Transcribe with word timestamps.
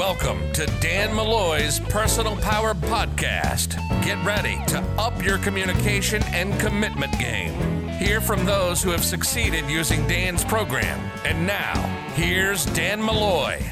Welcome 0.00 0.50
to 0.54 0.64
Dan 0.80 1.14
Malloy's 1.14 1.78
Personal 1.78 2.34
Power 2.36 2.72
Podcast. 2.72 3.76
Get 4.02 4.16
ready 4.24 4.58
to 4.68 4.78
up 4.98 5.22
your 5.22 5.36
communication 5.36 6.22
and 6.28 6.58
commitment 6.58 7.12
game. 7.18 7.86
Hear 7.98 8.22
from 8.22 8.46
those 8.46 8.82
who 8.82 8.92
have 8.92 9.04
succeeded 9.04 9.68
using 9.68 10.08
Dan's 10.08 10.42
program. 10.42 10.98
And 11.26 11.46
now, 11.46 11.74
here's 12.14 12.64
Dan 12.64 13.04
Malloy. 13.04 13.62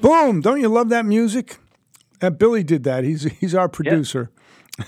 Boom! 0.00 0.40
Don't 0.40 0.60
you 0.60 0.68
love 0.68 0.88
that 0.88 1.06
music? 1.06 1.58
Uh, 2.20 2.30
Billy 2.30 2.64
did 2.64 2.82
that. 2.82 3.04
He's 3.04 3.22
he's 3.38 3.54
our 3.54 3.68
producer. 3.68 4.32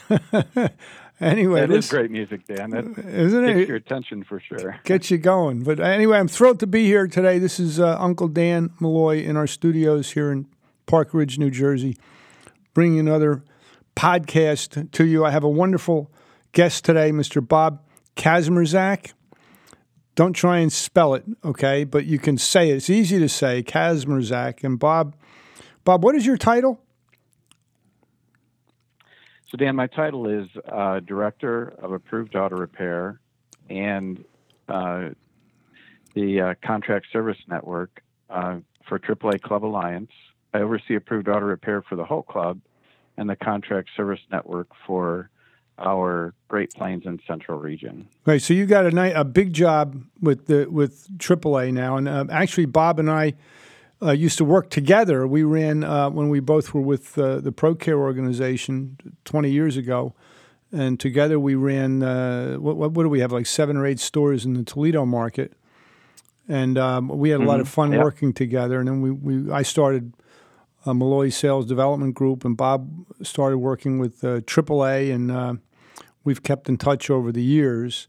anyway, 1.20 1.60
That 1.60 1.68
this 1.68 1.84
is 1.86 1.90
great 1.90 2.10
music, 2.10 2.46
Dan. 2.46 2.70
That 2.70 2.84
isn't 3.06 3.46
gets 3.46 3.58
it? 3.60 3.68
your 3.68 3.76
attention 3.76 4.24
for 4.24 4.40
sure. 4.40 4.80
Gets 4.84 5.10
you 5.10 5.18
going. 5.18 5.62
But 5.62 5.80
anyway, 5.80 6.18
I'm 6.18 6.28
thrilled 6.28 6.60
to 6.60 6.66
be 6.66 6.86
here 6.86 7.06
today. 7.06 7.38
This 7.38 7.60
is 7.60 7.78
uh, 7.78 7.96
Uncle 7.98 8.28
Dan 8.28 8.70
Malloy 8.80 9.22
in 9.22 9.36
our 9.36 9.46
studios 9.46 10.12
here 10.12 10.30
in 10.32 10.46
Park 10.86 11.12
Ridge, 11.14 11.38
New 11.38 11.50
Jersey, 11.50 11.96
bringing 12.74 12.98
another 12.98 13.44
podcast 13.96 14.90
to 14.92 15.04
you. 15.04 15.24
I 15.24 15.30
have 15.30 15.44
a 15.44 15.48
wonderful 15.48 16.10
guest 16.52 16.84
today, 16.84 17.10
Mr. 17.12 17.46
Bob 17.46 17.80
Kazmerzak. 18.16 19.12
Don't 20.16 20.32
try 20.32 20.58
and 20.58 20.72
spell 20.72 21.14
it, 21.14 21.24
okay? 21.44 21.84
But 21.84 22.04
you 22.04 22.18
can 22.18 22.36
say 22.36 22.70
it. 22.70 22.76
It's 22.76 22.90
easy 22.90 23.18
to 23.20 23.28
say, 23.28 23.62
Kazmerzak. 23.62 24.64
And 24.64 24.78
Bob, 24.78 25.14
Bob, 25.84 26.02
what 26.04 26.14
is 26.14 26.26
your 26.26 26.36
title? 26.36 26.80
So, 29.50 29.56
Dan, 29.56 29.74
my 29.74 29.88
title 29.88 30.28
is 30.28 30.46
uh, 30.70 31.00
Director 31.00 31.74
of 31.82 31.90
Approved 31.90 32.36
Auto 32.36 32.54
Repair 32.56 33.18
and 33.68 34.24
uh, 34.68 35.08
the 36.14 36.40
uh, 36.40 36.54
Contract 36.64 37.06
Service 37.12 37.38
Network 37.48 38.00
uh, 38.28 38.58
for 38.88 39.00
AAA 39.00 39.42
Club 39.42 39.64
Alliance. 39.64 40.12
I 40.54 40.58
oversee 40.58 40.94
approved 40.94 41.28
auto 41.28 41.46
repair 41.46 41.82
for 41.82 41.96
the 41.96 42.04
whole 42.04 42.22
club 42.22 42.60
and 43.16 43.28
the 43.28 43.34
Contract 43.34 43.88
Service 43.96 44.20
Network 44.30 44.68
for 44.86 45.30
our 45.78 46.32
Great 46.46 46.72
Plains 46.72 47.04
and 47.04 47.20
Central 47.26 47.58
region. 47.58 48.06
Right. 48.26 48.40
So 48.40 48.54
you 48.54 48.66
got 48.66 48.86
a 48.86 49.20
a 49.20 49.24
big 49.24 49.52
job 49.52 50.00
with 50.20 50.46
the 50.46 50.66
with 50.66 51.08
AAA 51.18 51.72
now, 51.72 51.96
and 51.96 52.08
uh, 52.08 52.26
actually 52.30 52.66
Bob 52.66 53.00
and 53.00 53.10
I 53.10 53.34
uh, 54.02 54.12
used 54.12 54.38
to 54.38 54.44
work 54.44 54.70
together. 54.70 55.26
We 55.26 55.42
ran 55.42 55.84
uh, 55.84 56.10
when 56.10 56.28
we 56.28 56.40
both 56.40 56.72
were 56.74 56.80
with 56.80 57.18
uh, 57.18 57.40
the 57.40 57.52
ProCare 57.52 57.98
organization 57.98 58.96
twenty 59.24 59.50
years 59.50 59.76
ago, 59.76 60.14
and 60.72 60.98
together 60.98 61.38
we 61.38 61.54
ran 61.54 62.02
uh, 62.02 62.56
what, 62.56 62.76
what 62.76 62.92
what 62.92 63.02
do 63.02 63.08
we 63.08 63.20
have 63.20 63.32
like 63.32 63.46
seven 63.46 63.76
or 63.76 63.86
eight 63.86 64.00
stores 64.00 64.44
in 64.44 64.54
the 64.54 64.62
Toledo 64.64 65.04
market, 65.04 65.52
and 66.48 66.78
um, 66.78 67.08
we 67.08 67.30
had 67.30 67.40
a 67.40 67.44
lot 67.44 67.60
of 67.60 67.68
fun 67.68 67.92
Yeah. 67.92 68.02
working 68.02 68.32
together. 68.32 68.78
And 68.80 68.88
then 68.88 69.00
we, 69.02 69.10
we 69.10 69.52
I 69.52 69.62
started. 69.62 70.12
Uh, 70.86 70.94
Malloy 70.94 71.28
Sales 71.28 71.66
Development 71.66 72.14
Group, 72.14 72.42
and 72.42 72.56
Bob 72.56 72.88
started 73.22 73.58
working 73.58 73.98
with 73.98 74.24
uh, 74.24 74.40
AAA, 74.40 75.14
and 75.14 75.30
uh, 75.30 75.54
we've 76.24 76.42
kept 76.42 76.70
in 76.70 76.78
touch 76.78 77.10
over 77.10 77.30
the 77.30 77.42
years. 77.42 78.08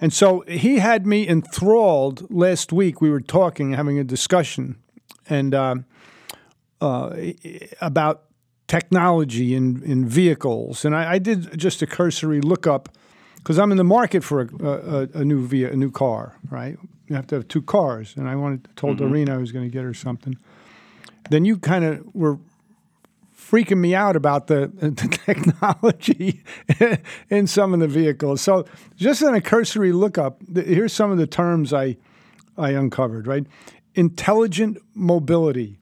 And 0.00 0.12
so 0.12 0.40
he 0.48 0.80
had 0.80 1.06
me 1.06 1.28
enthralled 1.28 2.28
last 2.28 2.72
week. 2.72 3.00
We 3.00 3.08
were 3.08 3.20
talking, 3.20 3.74
having 3.74 4.00
a 4.00 4.02
discussion, 4.04 4.78
and 5.28 5.54
uh, 5.54 5.76
uh, 6.80 7.16
about 7.80 8.24
technology 8.66 9.54
in, 9.54 9.82
in 9.82 10.06
vehicles. 10.06 10.84
And 10.84 10.94
I, 10.94 11.14
I 11.14 11.18
did 11.18 11.58
just 11.58 11.82
a 11.82 11.86
cursory 11.86 12.40
lookup 12.40 12.88
because 13.36 13.58
I'm 13.58 13.70
in 13.70 13.78
the 13.78 13.84
market 13.84 14.22
for 14.22 14.42
a, 14.42 14.66
a, 14.66 15.08
a 15.20 15.24
new 15.24 15.46
via, 15.46 15.72
a 15.72 15.76
new 15.76 15.90
car. 15.90 16.36
Right? 16.50 16.76
You 17.08 17.16
have 17.16 17.26
to 17.28 17.36
have 17.36 17.48
two 17.48 17.62
cars, 17.62 18.14
and 18.16 18.28
I 18.28 18.36
wanted 18.36 18.68
told 18.76 18.98
Doreen 18.98 19.30
I 19.30 19.38
was 19.38 19.50
going 19.50 19.64
to 19.64 19.70
get 19.72 19.82
her 19.82 19.94
something. 19.94 20.36
Then 21.30 21.46
you 21.46 21.56
kind 21.56 21.84
of 21.84 22.14
were 22.14 22.38
freaking 23.34 23.78
me 23.78 23.94
out 23.94 24.14
about 24.14 24.46
the, 24.46 24.70
the 24.74 24.92
technology 25.24 26.42
in 27.30 27.46
some 27.46 27.72
of 27.72 27.80
the 27.80 27.88
vehicles. 27.88 28.42
So 28.42 28.66
just 28.96 29.22
in 29.22 29.34
a 29.34 29.40
cursory 29.40 29.92
lookup, 29.92 30.42
here's 30.54 30.92
some 30.92 31.10
of 31.10 31.18
the 31.18 31.26
terms 31.26 31.72
I 31.72 31.96
I 32.58 32.70
uncovered. 32.70 33.26
Right, 33.26 33.46
intelligent 33.98 34.78
mobility. 34.94 35.80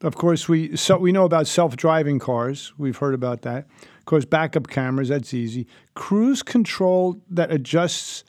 Of 0.00 0.14
course, 0.14 0.48
we 0.48 0.76
so 0.76 0.98
we 0.98 1.10
know 1.10 1.24
about 1.24 1.46
self-driving 1.46 2.20
cars. 2.20 2.72
We've 2.78 2.96
heard 2.96 3.14
about 3.14 3.42
that. 3.42 3.66
Of 3.98 4.04
course, 4.04 4.24
backup 4.24 4.68
cameras. 4.68 5.08
That's 5.08 5.34
easy. 5.34 5.66
Cruise 5.94 6.42
control 6.42 7.20
that 7.28 7.50
adjusts 7.50 8.22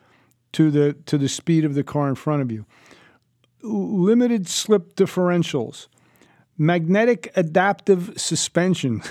to 0.53 0.71
the 0.71 0.93
to 1.05 1.17
the 1.17 1.29
speed 1.29 1.65
of 1.65 1.75
the 1.75 1.83
car 1.83 2.09
in 2.09 2.15
front 2.15 2.41
of 2.41 2.51
you. 2.51 2.65
Limited 3.61 4.47
slip 4.47 4.95
differentials 4.95 5.87
magnetic 6.57 7.31
adaptive 7.35 8.13
suspension. 8.15 9.03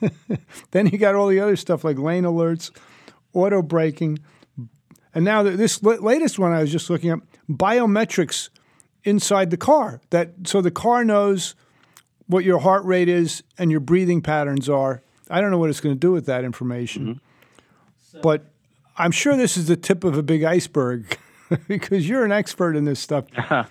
then 0.70 0.86
you 0.86 0.98
got 0.98 1.14
all 1.14 1.28
the 1.28 1.40
other 1.40 1.56
stuff 1.56 1.82
like 1.82 1.98
lane 1.98 2.24
alerts, 2.24 2.70
auto 3.32 3.62
braking, 3.62 4.18
and 5.14 5.24
now 5.24 5.42
this 5.42 5.82
latest 5.82 6.38
one 6.38 6.52
I 6.52 6.60
was 6.60 6.70
just 6.70 6.90
looking 6.90 7.10
up 7.10 7.20
biometrics 7.48 8.50
inside 9.04 9.50
the 9.50 9.56
car. 9.56 10.00
That 10.10 10.32
so 10.46 10.60
the 10.60 10.70
car 10.70 11.04
knows 11.04 11.54
what 12.26 12.44
your 12.44 12.58
heart 12.58 12.84
rate 12.84 13.08
is 13.08 13.42
and 13.58 13.70
your 13.70 13.80
breathing 13.80 14.20
patterns 14.22 14.68
are. 14.68 15.02
I 15.30 15.40
don't 15.40 15.50
know 15.50 15.58
what 15.58 15.70
it's 15.70 15.80
going 15.80 15.94
to 15.94 15.98
do 16.00 16.12
with 16.12 16.26
that 16.26 16.44
information, 16.44 17.20
but 18.22 18.44
I'm 18.96 19.10
sure 19.10 19.36
this 19.36 19.56
is 19.56 19.66
the 19.68 19.76
tip 19.76 20.04
of 20.04 20.16
a 20.18 20.22
big 20.22 20.44
iceberg 20.44 21.18
because 21.68 22.08
you're 22.08 22.24
an 22.24 22.32
expert 22.32 22.76
in 22.76 22.84
this 22.84 23.00
stuff. 23.00 23.26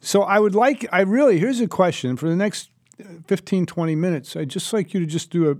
So 0.00 0.22
I 0.22 0.38
would 0.38 0.54
like, 0.54 0.86
I 0.92 1.00
really, 1.00 1.38
here's 1.38 1.58
a 1.60 1.66
question 1.66 2.16
for 2.16 2.28
the 2.28 2.36
next 2.36 2.68
uh, 3.00 3.04
15, 3.26 3.66
20 3.66 3.94
minutes. 3.96 4.36
I'd 4.36 4.50
just 4.50 4.72
like 4.72 4.94
you 4.94 5.00
to 5.00 5.06
just 5.06 5.30
do 5.30 5.50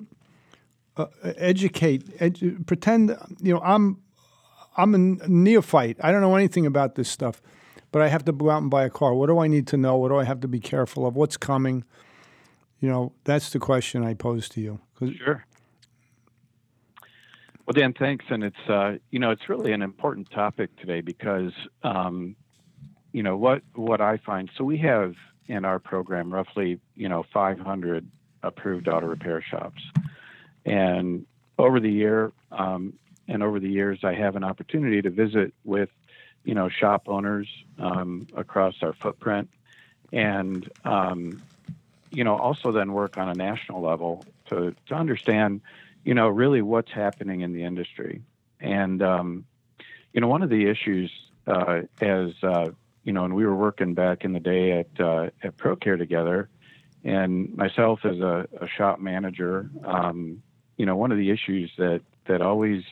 a, 0.96 1.02
a 1.02 1.08
a- 1.24 1.42
educate, 1.42 2.16
edu- 2.20 2.64
pretend, 2.64 3.16
you 3.40 3.54
know, 3.54 3.60
I'm, 3.60 3.98
I'm 4.76 4.94
a 4.94 4.98
neophyte. 4.98 5.96
I 6.00 6.12
don't 6.12 6.20
know 6.20 6.36
anything 6.36 6.64
about 6.64 6.94
this 6.94 7.08
stuff, 7.08 7.42
but 7.92 8.02
I 8.02 8.08
have 8.08 8.24
to 8.26 8.32
go 8.32 8.50
out 8.50 8.62
and 8.62 8.70
buy 8.70 8.84
a 8.84 8.90
car. 8.90 9.14
What 9.14 9.26
do 9.26 9.38
I 9.38 9.46
need 9.46 9.66
to 9.68 9.76
know? 9.76 9.96
What 9.96 10.08
do 10.08 10.16
I 10.16 10.24
have 10.24 10.40
to 10.40 10.48
be 10.48 10.60
careful 10.60 11.06
of? 11.06 11.16
What's 11.16 11.36
coming? 11.36 11.84
You 12.80 12.88
know, 12.88 13.12
that's 13.24 13.50
the 13.50 13.58
question 13.58 14.04
I 14.04 14.14
pose 14.14 14.48
to 14.50 14.60
you. 14.60 14.80
Sure. 14.98 15.44
Well, 17.66 17.72
Dan, 17.72 17.94
thanks, 17.98 18.24
and 18.28 18.44
it's 18.44 18.68
uh, 18.68 18.96
you 19.10 19.18
know 19.18 19.30
it's 19.30 19.48
really 19.48 19.72
an 19.72 19.82
important 19.82 20.30
topic 20.30 20.74
today 20.76 21.00
because 21.00 21.52
um, 21.82 22.36
you 23.12 23.24
know 23.24 23.36
what 23.36 23.62
what 23.74 24.00
I 24.00 24.18
find. 24.18 24.48
So 24.56 24.62
we 24.62 24.78
have 24.78 25.14
in 25.48 25.64
our 25.64 25.80
program 25.80 26.32
roughly 26.32 26.78
you 26.94 27.08
know 27.08 27.24
500 27.32 28.06
approved 28.44 28.88
auto 28.88 29.06
repair 29.06 29.42
shops, 29.42 29.82
and 30.64 31.26
over 31.58 31.80
the 31.80 31.90
year 31.90 32.32
um, 32.52 32.92
and 33.26 33.42
over 33.42 33.58
the 33.58 33.68
years, 33.68 33.98
I 34.04 34.14
have 34.14 34.36
an 34.36 34.44
opportunity 34.44 35.02
to 35.02 35.10
visit 35.10 35.52
with 35.64 35.88
you 36.46 36.54
know 36.54 36.70
shop 36.70 37.08
owners 37.08 37.48
um, 37.78 38.26
across 38.34 38.76
our 38.80 38.94
footprint, 38.94 39.50
and 40.12 40.66
um, 40.86 41.42
you 42.10 42.24
know 42.24 42.36
also 42.38 42.72
then 42.72 42.94
work 42.94 43.18
on 43.18 43.28
a 43.28 43.34
national 43.34 43.82
level 43.82 44.24
to 44.46 44.74
to 44.86 44.94
understand 44.94 45.60
you 46.06 46.14
know, 46.14 46.28
really 46.28 46.62
what's 46.62 46.92
happening 46.92 47.40
in 47.40 47.52
the 47.52 47.64
industry. 47.64 48.22
And, 48.60 49.02
um, 49.02 49.44
you 50.12 50.20
know, 50.20 50.28
one 50.28 50.44
of 50.44 50.48
the 50.48 50.68
issues 50.68 51.10
uh, 51.48 51.82
as, 52.00 52.30
uh, 52.44 52.70
you 53.02 53.12
know, 53.12 53.24
and 53.24 53.34
we 53.34 53.44
were 53.44 53.56
working 53.56 53.92
back 53.92 54.24
in 54.24 54.32
the 54.32 54.38
day 54.38 54.78
at, 54.78 55.00
uh, 55.00 55.30
at 55.42 55.56
ProCare 55.56 55.98
together, 55.98 56.48
and 57.02 57.56
myself 57.56 58.04
as 58.04 58.20
a, 58.20 58.46
a 58.60 58.68
shop 58.68 59.00
manager, 59.00 59.68
um, 59.84 60.42
you 60.76 60.86
know, 60.86 60.94
one 60.94 61.10
of 61.10 61.18
the 61.18 61.30
issues 61.30 61.72
that, 61.76 62.02
that 62.26 62.40
always 62.40 62.84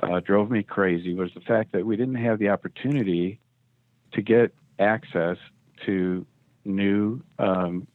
uh, 0.00 0.20
drove 0.20 0.50
me 0.50 0.62
crazy 0.62 1.14
was 1.14 1.30
the 1.34 1.40
fact 1.40 1.72
that 1.72 1.86
we 1.86 1.96
didn't 1.96 2.16
have 2.16 2.38
the 2.38 2.48
opportunity 2.48 3.40
to 4.12 4.22
get 4.22 4.54
access 4.78 5.36
to 5.86 6.26
new 6.64 7.22
um, 7.38 7.86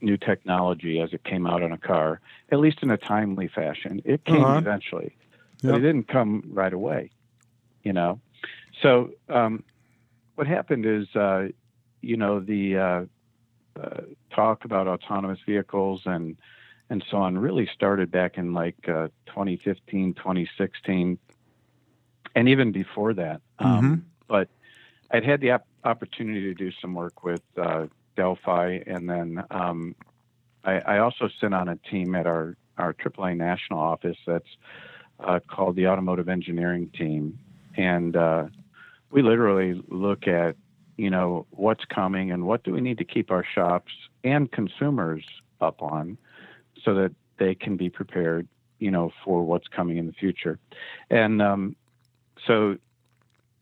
new 0.00 0.16
technology 0.16 1.00
as 1.00 1.12
it 1.12 1.24
came 1.24 1.46
out 1.46 1.62
on 1.62 1.72
a 1.72 1.78
car, 1.78 2.20
at 2.52 2.58
least 2.58 2.82
in 2.82 2.90
a 2.90 2.96
timely 2.98 3.48
fashion. 3.48 4.00
It 4.04 4.24
came 4.24 4.42
Uh-huh. 4.48 4.58
eventually, 4.58 5.16
but 5.62 5.74
it 5.74 5.80
didn't 5.80 6.08
come 6.08 6.44
right 6.52 6.72
away, 6.72 7.10
you 7.82 7.92
know. 7.92 8.20
So 8.82 9.10
um, 9.28 9.64
what 10.34 10.46
happened 10.46 10.84
is, 10.86 11.14
uh, 11.16 11.48
you 12.02 12.16
know, 12.16 12.40
the 12.40 12.76
uh, 12.76 13.04
uh, 13.80 14.00
talk 14.34 14.64
about 14.64 14.86
autonomous 14.86 15.40
vehicles 15.46 16.02
and 16.06 16.36
and 16.88 17.04
so 17.10 17.16
on 17.18 17.36
really 17.36 17.66
started 17.74 18.10
back 18.10 18.38
in 18.38 18.54
like 18.54 18.76
uh, 18.88 19.08
2015, 19.26 20.14
2016, 20.14 21.18
and 22.36 22.48
even 22.48 22.70
before 22.70 23.14
that. 23.14 23.40
Um, 23.58 24.06
But 24.28 24.48
I'd 25.10 25.24
had 25.24 25.40
the 25.40 25.50
op- 25.52 25.66
opportunity 25.82 26.42
to 26.42 26.54
do 26.54 26.70
some 26.80 26.94
work 26.94 27.24
with 27.24 27.42
uh, 27.56 27.86
Delphi, 28.16 28.78
and 28.86 29.10
then 29.10 29.42
um, 29.50 29.96
I, 30.64 30.78
I 30.78 30.98
also 30.98 31.28
sit 31.40 31.52
on 31.52 31.68
a 31.68 31.76
team 31.76 32.14
at 32.14 32.26
our 32.28 32.56
our 32.78 32.92
AAA 32.92 33.36
national 33.36 33.80
office 33.80 34.18
that's 34.26 34.56
uh, 35.18 35.40
called 35.48 35.74
the 35.74 35.88
Automotive 35.88 36.28
Engineering 36.28 36.90
Team, 36.90 37.38
and 37.76 38.14
uh, 38.16 38.44
we 39.10 39.22
literally 39.22 39.82
look 39.88 40.28
at 40.28 40.54
you 40.96 41.10
know, 41.10 41.46
what's 41.50 41.84
coming 41.84 42.30
and 42.30 42.46
what 42.46 42.64
do 42.64 42.72
we 42.72 42.80
need 42.80 42.98
to 42.98 43.04
keep 43.04 43.30
our 43.30 43.44
shops 43.44 43.92
and 44.24 44.50
consumers 44.50 45.24
up 45.60 45.82
on 45.82 46.16
so 46.82 46.94
that 46.94 47.12
they 47.38 47.54
can 47.54 47.76
be 47.76 47.90
prepared, 47.90 48.48
you 48.78 48.90
know, 48.90 49.12
for 49.24 49.42
what's 49.42 49.68
coming 49.68 49.98
in 49.98 50.06
the 50.06 50.12
future. 50.12 50.58
And 51.10 51.42
um, 51.42 51.76
so 52.46 52.76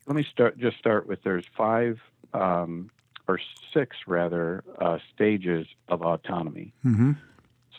let 0.06 0.16
me 0.16 0.26
start 0.30 0.58
just 0.58 0.78
start 0.78 1.06
with 1.06 1.22
there's 1.22 1.46
five 1.56 2.00
um, 2.32 2.90
or 3.26 3.40
six 3.72 3.96
rather 4.06 4.62
uh, 4.78 4.98
stages 5.14 5.66
of 5.88 6.02
autonomy. 6.02 6.72
Mm-hmm. 6.84 7.12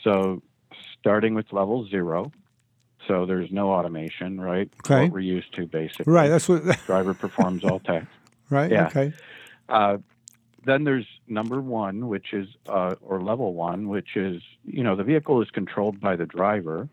So 0.03 0.41
starting 0.99 1.33
with 1.35 1.51
level 1.53 1.87
zero, 1.87 2.31
so 3.07 3.25
there's 3.25 3.51
no 3.51 3.71
automation, 3.71 4.39
right? 4.39 4.69
Okay. 4.85 5.03
What 5.03 5.13
we're 5.13 5.19
used 5.19 5.53
to 5.55 5.67
basically. 5.67 6.11
Right. 6.11 6.29
That's 6.29 6.49
what. 6.49 6.63
Driver 6.85 7.13
performs 7.13 7.63
all 7.63 7.79
tasks. 7.79 8.07
right. 8.49 8.71
Yeah. 8.71 8.87
Okay. 8.87 9.13
Uh, 9.69 9.97
then 10.65 10.83
there's 10.83 11.05
number 11.27 11.61
one, 11.61 12.07
which 12.07 12.33
is, 12.33 12.47
uh, 12.67 12.95
or 13.01 13.21
level 13.21 13.53
one, 13.53 13.87
which 13.87 14.15
is, 14.15 14.41
you 14.65 14.83
know, 14.83 14.95
the 14.95 15.03
vehicle 15.03 15.41
is 15.41 15.49
controlled 15.51 15.99
by 15.99 16.15
the 16.15 16.25
driver, 16.25 16.89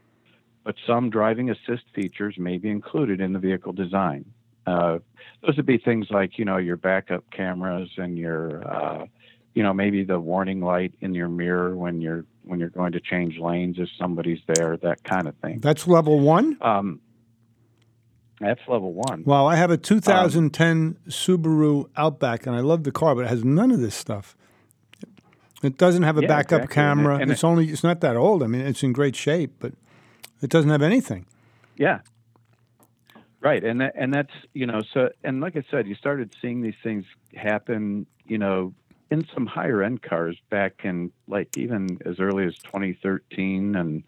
but 0.64 0.74
some 0.86 1.10
driving 1.10 1.50
assist 1.50 1.82
features 1.94 2.36
may 2.38 2.58
be 2.58 2.70
included 2.70 3.20
in 3.20 3.32
the 3.32 3.38
vehicle 3.38 3.72
design. 3.72 4.24
Uh, 4.66 4.98
those 5.44 5.56
would 5.56 5.66
be 5.66 5.78
things 5.78 6.06
like, 6.10 6.38
you 6.38 6.44
know, 6.44 6.56
your 6.58 6.76
backup 6.76 7.24
cameras 7.30 7.90
and 7.96 8.16
your, 8.16 8.62
uh, 8.68 9.06
you 9.54 9.62
know, 9.62 9.72
maybe 9.74 10.04
the 10.04 10.20
warning 10.20 10.60
light 10.60 10.94
in 11.00 11.14
your 11.14 11.28
mirror 11.28 11.76
when 11.76 12.00
you're 12.00 12.24
when 12.44 12.58
you're 12.58 12.68
going 12.70 12.92
to 12.92 13.00
change 13.00 13.38
lanes 13.38 13.76
if 13.78 13.88
somebody's 13.98 14.40
there, 14.48 14.76
that 14.78 15.02
kind 15.04 15.28
of 15.28 15.36
thing. 15.36 15.60
That's 15.60 15.86
level 15.86 16.18
one. 16.20 16.58
Um, 16.60 17.00
that's 18.40 18.60
level 18.66 18.92
one. 18.92 19.22
Well, 19.24 19.46
I 19.46 19.54
have 19.54 19.70
a 19.70 19.76
2010 19.76 20.96
Subaru 21.08 21.88
Outback, 21.96 22.46
and 22.46 22.56
I 22.56 22.60
love 22.60 22.82
the 22.82 22.90
car, 22.90 23.14
but 23.14 23.24
it 23.24 23.28
has 23.28 23.44
none 23.44 23.70
of 23.70 23.80
this 23.80 23.94
stuff. 23.94 24.36
It 25.62 25.78
doesn't 25.78 26.02
have 26.02 26.18
a 26.18 26.22
Yeah, 26.22 26.26
backup 26.28 26.62
exactly. 26.62 26.82
And 26.82 27.00
it- 27.00 27.02
camera. 27.04 27.18
and 27.18 27.30
it's 27.30 27.44
it- 27.44 27.46
only 27.46 27.68
it's 27.68 27.84
not 27.84 28.00
that 28.00 28.16
old. 28.16 28.42
I 28.42 28.48
mean, 28.48 28.62
it's 28.62 28.82
in 28.82 28.92
great 28.92 29.14
shape, 29.14 29.52
but 29.60 29.74
it 30.42 30.50
doesn't 30.50 30.70
have 30.70 30.82
anything. 30.82 31.26
Yeah. 31.76 32.00
Right, 33.40 33.64
and 33.64 33.80
that, 33.80 33.94
and 33.96 34.14
that's 34.14 34.30
you 34.54 34.66
know 34.66 34.82
so 34.94 35.10
and 35.24 35.40
like 35.40 35.56
I 35.56 35.64
said, 35.68 35.88
you 35.88 35.96
started 35.96 36.32
seeing 36.40 36.62
these 36.62 36.76
things 36.82 37.04
happen, 37.34 38.06
you 38.24 38.38
know, 38.38 38.72
in 39.10 39.26
some 39.34 39.46
higher 39.46 39.82
end 39.82 40.00
cars 40.02 40.36
back 40.48 40.82
in 40.84 41.10
like 41.26 41.56
even 41.58 41.98
as 42.06 42.20
early 42.20 42.44
as 42.46 42.54
2013 42.58 43.74
and 43.74 44.04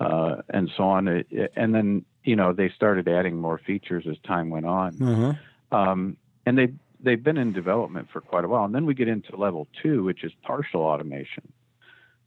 uh, 0.00 0.36
and 0.48 0.70
so 0.74 0.84
on, 0.84 1.06
and 1.54 1.74
then 1.74 2.04
you 2.24 2.34
know 2.34 2.54
they 2.54 2.70
started 2.70 3.08
adding 3.08 3.36
more 3.38 3.58
features 3.58 4.06
as 4.10 4.16
time 4.26 4.48
went 4.48 4.64
on, 4.64 5.02
Uh-huh. 5.02 5.76
um, 5.78 6.16
and 6.46 6.56
they 6.56 6.68
they've 6.98 7.22
been 7.22 7.36
in 7.36 7.52
development 7.52 8.08
for 8.10 8.22
quite 8.22 8.44
a 8.44 8.48
while, 8.48 8.64
and 8.64 8.74
then 8.74 8.86
we 8.86 8.94
get 8.94 9.08
into 9.08 9.36
level 9.36 9.68
two, 9.82 10.02
which 10.02 10.24
is 10.24 10.32
partial 10.42 10.80
automation, 10.80 11.52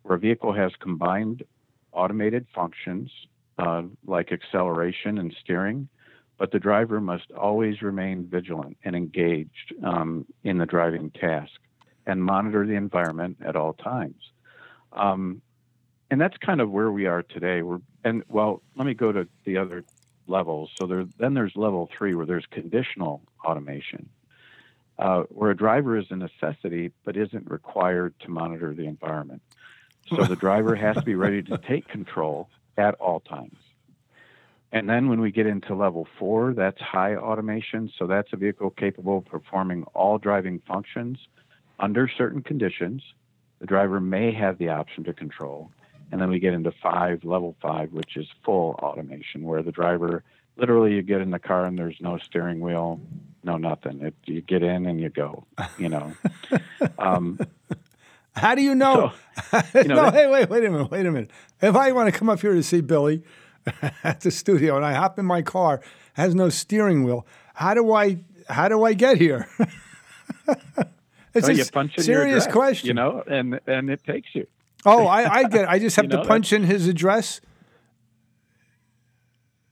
where 0.04 0.16
a 0.16 0.20
vehicle 0.20 0.54
has 0.54 0.72
combined 0.80 1.42
automated 1.92 2.46
functions 2.54 3.10
uh, 3.62 3.84
like 4.06 4.32
acceleration 4.32 5.20
and 5.20 5.36
steering, 5.40 5.88
but 6.38 6.52
the 6.52 6.60
driver 6.60 7.00
must 7.00 7.32
always 7.32 7.82
remain 7.82 8.26
vigilant 8.26 8.76
and 8.84 8.96
engaged 8.96 9.74
um, 9.84 10.26
in 10.44 10.58
the 10.58 10.66
driving 10.66 11.12
task 11.12 11.54
and 12.08 12.24
monitor 12.24 12.66
the 12.66 12.74
environment 12.74 13.38
at 13.46 13.56
all 13.56 13.74
times. 13.74 14.22
Um, 14.94 15.42
and 16.10 16.20
that's 16.20 16.36
kind 16.38 16.60
of 16.60 16.72
where 16.72 16.92
we 16.92 17.06
are 17.06 17.22
today. 17.22 17.62
We're 17.62 17.80
and 18.04 18.24
well, 18.28 18.64
let 18.76 18.88
me 18.88 18.96
go 18.96 19.12
to 19.12 19.28
the 19.46 19.58
other 19.58 19.84
levels. 20.26 20.72
So 20.80 20.88
there, 20.88 21.06
then 21.20 21.36
there's 21.36 21.56
level 21.56 21.88
three 21.96 22.16
where 22.16 22.26
there's 22.26 22.46
conditional 22.50 23.22
automation, 23.46 24.10
uh, 24.98 25.24
where 25.30 25.52
a 25.52 25.56
driver 25.56 25.98
is 25.98 26.08
a 26.10 26.16
necessity 26.16 26.92
but 27.06 27.16
isn't 27.16 27.50
required 27.50 28.16
to 28.22 28.32
monitor 28.32 28.74
the 28.74 28.88
environment. 28.88 29.44
So 30.10 30.24
the 30.24 30.36
driver 30.36 30.76
has 30.76 30.96
to 30.96 31.04
be 31.04 31.16
ready 31.16 31.44
to 31.44 31.58
take 31.60 31.88
control 31.88 32.50
at 32.78 32.96
all 32.96 33.20
times. 33.20 33.58
And 34.72 34.90
then 34.90 35.10
when 35.10 35.20
we 35.20 35.32
get 35.32 35.48
into 35.48 35.76
level 35.76 36.08
four, 36.18 36.54
that's 36.54 36.80
high 36.80 37.16
automation. 37.16 37.92
So 37.98 38.08
that's 38.08 38.32
a 38.32 38.38
vehicle 38.38 38.70
capable 38.72 39.18
of 39.18 39.26
performing 39.26 39.84
all 39.94 40.18
driving 40.18 40.62
functions 40.66 41.18
under 41.80 42.08
certain 42.08 42.42
conditions. 42.42 43.04
The 43.60 43.66
driver 43.66 44.00
may 44.00 44.34
have 44.34 44.58
the 44.58 44.70
option 44.70 45.04
to 45.06 45.14
control. 45.14 45.72
And 46.12 46.22
then 46.22 46.30
we 46.30 46.40
get 46.40 46.54
into 46.54 46.72
five, 46.72 47.24
level 47.24 47.56
five, 47.62 47.92
which 47.92 48.16
is 48.16 48.28
full 48.44 48.76
automation, 48.82 49.44
where 49.44 49.62
the 49.62 49.72
driver 49.72 50.24
literally 50.58 50.94
you 50.94 51.02
get 51.02 51.22
in 51.22 51.32
the 51.32 51.40
car 51.40 51.66
and 51.66 51.78
there's 51.78 51.98
no 52.00 52.18
steering 52.18 52.60
wheel, 52.60 53.00
no 53.44 53.58
nothing. 53.58 54.02
It, 54.02 54.16
you 54.26 54.42
get 54.42 54.64
in 54.64 54.86
and 54.86 55.00
you 55.00 55.10
go, 55.10 55.46
you 55.78 55.90
know. 55.90 56.14
um, 57.00 57.40
How 58.36 58.56
do 58.56 58.62
you 58.62 58.76
know? 58.76 59.12
you 59.74 59.84
know, 59.84 59.96
no, 59.96 60.06
that- 60.06 60.14
hey, 60.14 60.28
wait, 60.28 60.50
wait 60.50 60.64
a 60.66 60.70
minute, 60.72 60.90
wait 60.92 61.06
a 61.06 61.12
minute. 61.12 61.32
If 61.62 61.76
I 61.76 61.92
want 61.92 62.12
to 62.12 62.18
come 62.18 62.30
up 62.30 62.40
here 62.42 62.54
to 62.54 62.64
see 62.64 62.82
Billy 62.82 63.24
at 64.04 64.22
the 64.22 64.32
studio 64.32 64.76
and 64.78 64.86
I 64.86 64.94
hop 64.94 65.20
in 65.20 65.26
my 65.26 65.42
car, 65.42 65.82
has 66.14 66.34
no 66.36 66.50
steering 66.50 67.04
wheel, 67.04 67.26
how 67.54 67.74
do 67.74 67.92
I 67.94 68.20
how 68.50 68.68
do 68.68 68.84
I 68.84 68.94
get 68.94 69.18
here? 69.18 69.48
it's 70.48 71.44
well, 71.44 71.50
a 71.50 71.54
you 71.54 71.62
s- 71.62 71.72
punch 71.72 71.92
in 71.98 72.04
your 72.04 72.04
serious 72.04 72.44
address, 72.46 72.54
question. 72.54 72.88
you 72.88 72.94
know, 72.94 73.24
and 73.28 73.60
and 73.68 73.90
it 73.90 74.04
takes 74.04 74.30
you. 74.34 74.48
Oh, 74.86 75.06
I, 75.06 75.32
I 75.32 75.44
get. 75.44 75.70
I 75.70 75.78
just 75.78 75.96
have 75.98 76.06
You 76.06 76.12
to 76.18 76.26
punch 76.26 76.52
in 76.52 76.64
his 76.64 76.88
address. 76.88 77.40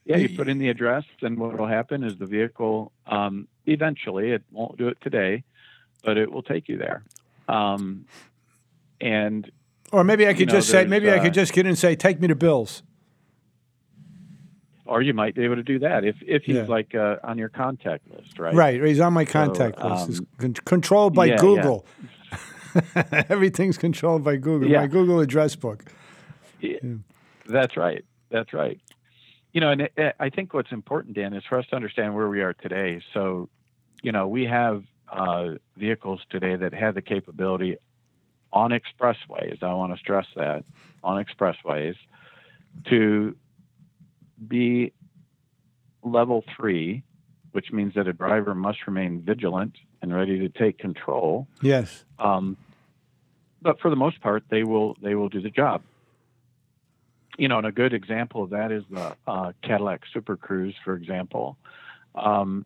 Yeah, 0.05 0.17
you 0.17 0.35
put 0.35 0.47
in 0.49 0.57
the 0.57 0.69
address, 0.69 1.03
and 1.21 1.37
what 1.37 1.57
will 1.57 1.67
happen 1.67 2.03
is 2.03 2.17
the 2.17 2.25
vehicle 2.25 2.91
um, 3.05 3.47
eventually, 3.67 4.31
it 4.31 4.43
won't 4.51 4.77
do 4.77 4.87
it 4.87 4.97
today, 5.01 5.43
but 6.03 6.17
it 6.17 6.31
will 6.31 6.41
take 6.41 6.67
you 6.67 6.77
there. 6.77 7.03
Um, 7.47 8.05
and 9.01 9.49
Or 9.91 10.03
maybe 10.03 10.27
I 10.27 10.33
could 10.33 10.47
know, 10.47 10.55
just 10.55 10.69
say, 10.69 10.85
maybe 10.85 11.09
I 11.09 11.17
uh, 11.17 11.23
could 11.23 11.33
just 11.33 11.53
get 11.53 11.61
in 11.61 11.69
and 11.69 11.77
say, 11.77 11.95
"Take 11.95 12.19
me 12.19 12.27
to 12.27 12.35
Bill's." 12.35 12.83
or 14.89 15.03
you 15.03 15.13
might 15.13 15.35
be 15.35 15.43
able 15.43 15.55
to 15.55 15.63
do 15.63 15.77
that 15.79 16.03
if 16.03 16.15
if 16.25 16.43
he's 16.43 16.55
Yeah. 16.55 16.65
like 16.67 16.95
uh, 16.95 17.17
on 17.23 17.37
your 17.37 17.49
contact 17.49 18.09
list, 18.09 18.39
right? 18.39 18.55
Right, 18.55 18.83
he's 18.83 18.99
on 18.99 19.13
my 19.13 19.23
contact 19.23 19.79
list. 19.83 20.09
It's 20.09 20.19
um, 20.19 20.27
con- 20.39 20.53
controlled 20.65 21.13
by 21.13 21.25
yeah, 21.25 21.33
yeah. 21.33 21.37
Google. 21.37 21.85
Everything's 23.29 23.77
controlled 23.77 24.23
by 24.23 24.35
Google. 24.35 24.67
Yeah. 24.67 24.81
My 24.81 24.87
Google 24.87 25.19
address 25.19 25.55
book. 25.55 25.85
That's 27.47 27.77
right. 27.77 28.03
That's 28.29 28.51
right. 28.53 28.79
You 29.53 29.61
know, 29.61 29.71
and 29.71 29.81
it, 29.81 30.15
I 30.19 30.29
think 30.29 30.53
what's 30.53 30.71
important, 30.71 31.15
Dan, 31.15 31.33
is 31.33 31.43
for 31.47 31.57
us 31.57 31.65
to 31.67 31.75
understand 31.75 32.15
where 32.15 32.29
we 32.29 32.41
are 32.41 32.53
today. 32.53 33.01
So, 33.13 33.49
you 34.03 34.11
know, 34.11 34.27
we 34.27 34.45
have 34.45 34.83
uh, 35.11 35.55
vehicles 35.77 36.21
today 36.29 36.55
that 36.55 36.73
have 36.73 36.93
the 36.95 37.01
capability 37.01 37.77
on 38.51 38.71
expressways. 38.71 39.61
I 39.61 39.73
want 39.73 39.93
to 39.93 39.99
stress 39.99 40.25
that 40.35 40.63
on 41.03 41.23
expressways 41.23 41.95
to 42.89 43.35
be 44.47 44.93
level 46.03 46.43
three, 46.55 47.03
which 47.51 47.71
means 47.71 47.93
that 47.95 48.07
a 48.07 48.13
driver 48.13 48.55
must 48.55 48.79
remain 48.87 49.21
vigilant 49.21 49.75
and 50.01 50.13
ready 50.13 50.39
to 50.39 50.49
take 50.49 50.77
control. 50.77 51.47
Yes. 51.61 52.05
Um, 52.17 52.57
but 53.61 53.79
for 53.79 53.89
the 53.89 53.95
most 53.95 54.21
part, 54.21 54.43
they 54.49 54.63
will 54.63 54.97
they 55.01 55.15
will 55.15 55.29
do 55.29 55.41
the 55.41 55.49
job. 55.49 55.81
You 57.37 57.47
know, 57.47 57.57
and 57.57 57.67
a 57.67 57.71
good 57.71 57.93
example 57.93 58.43
of 58.43 58.49
that 58.51 58.71
is 58.71 58.83
the 58.89 59.15
uh, 59.27 59.51
Cadillac 59.63 60.01
Super 60.13 60.35
Cruise, 60.35 60.75
for 60.83 60.93
example. 60.93 61.57
Um, 62.15 62.65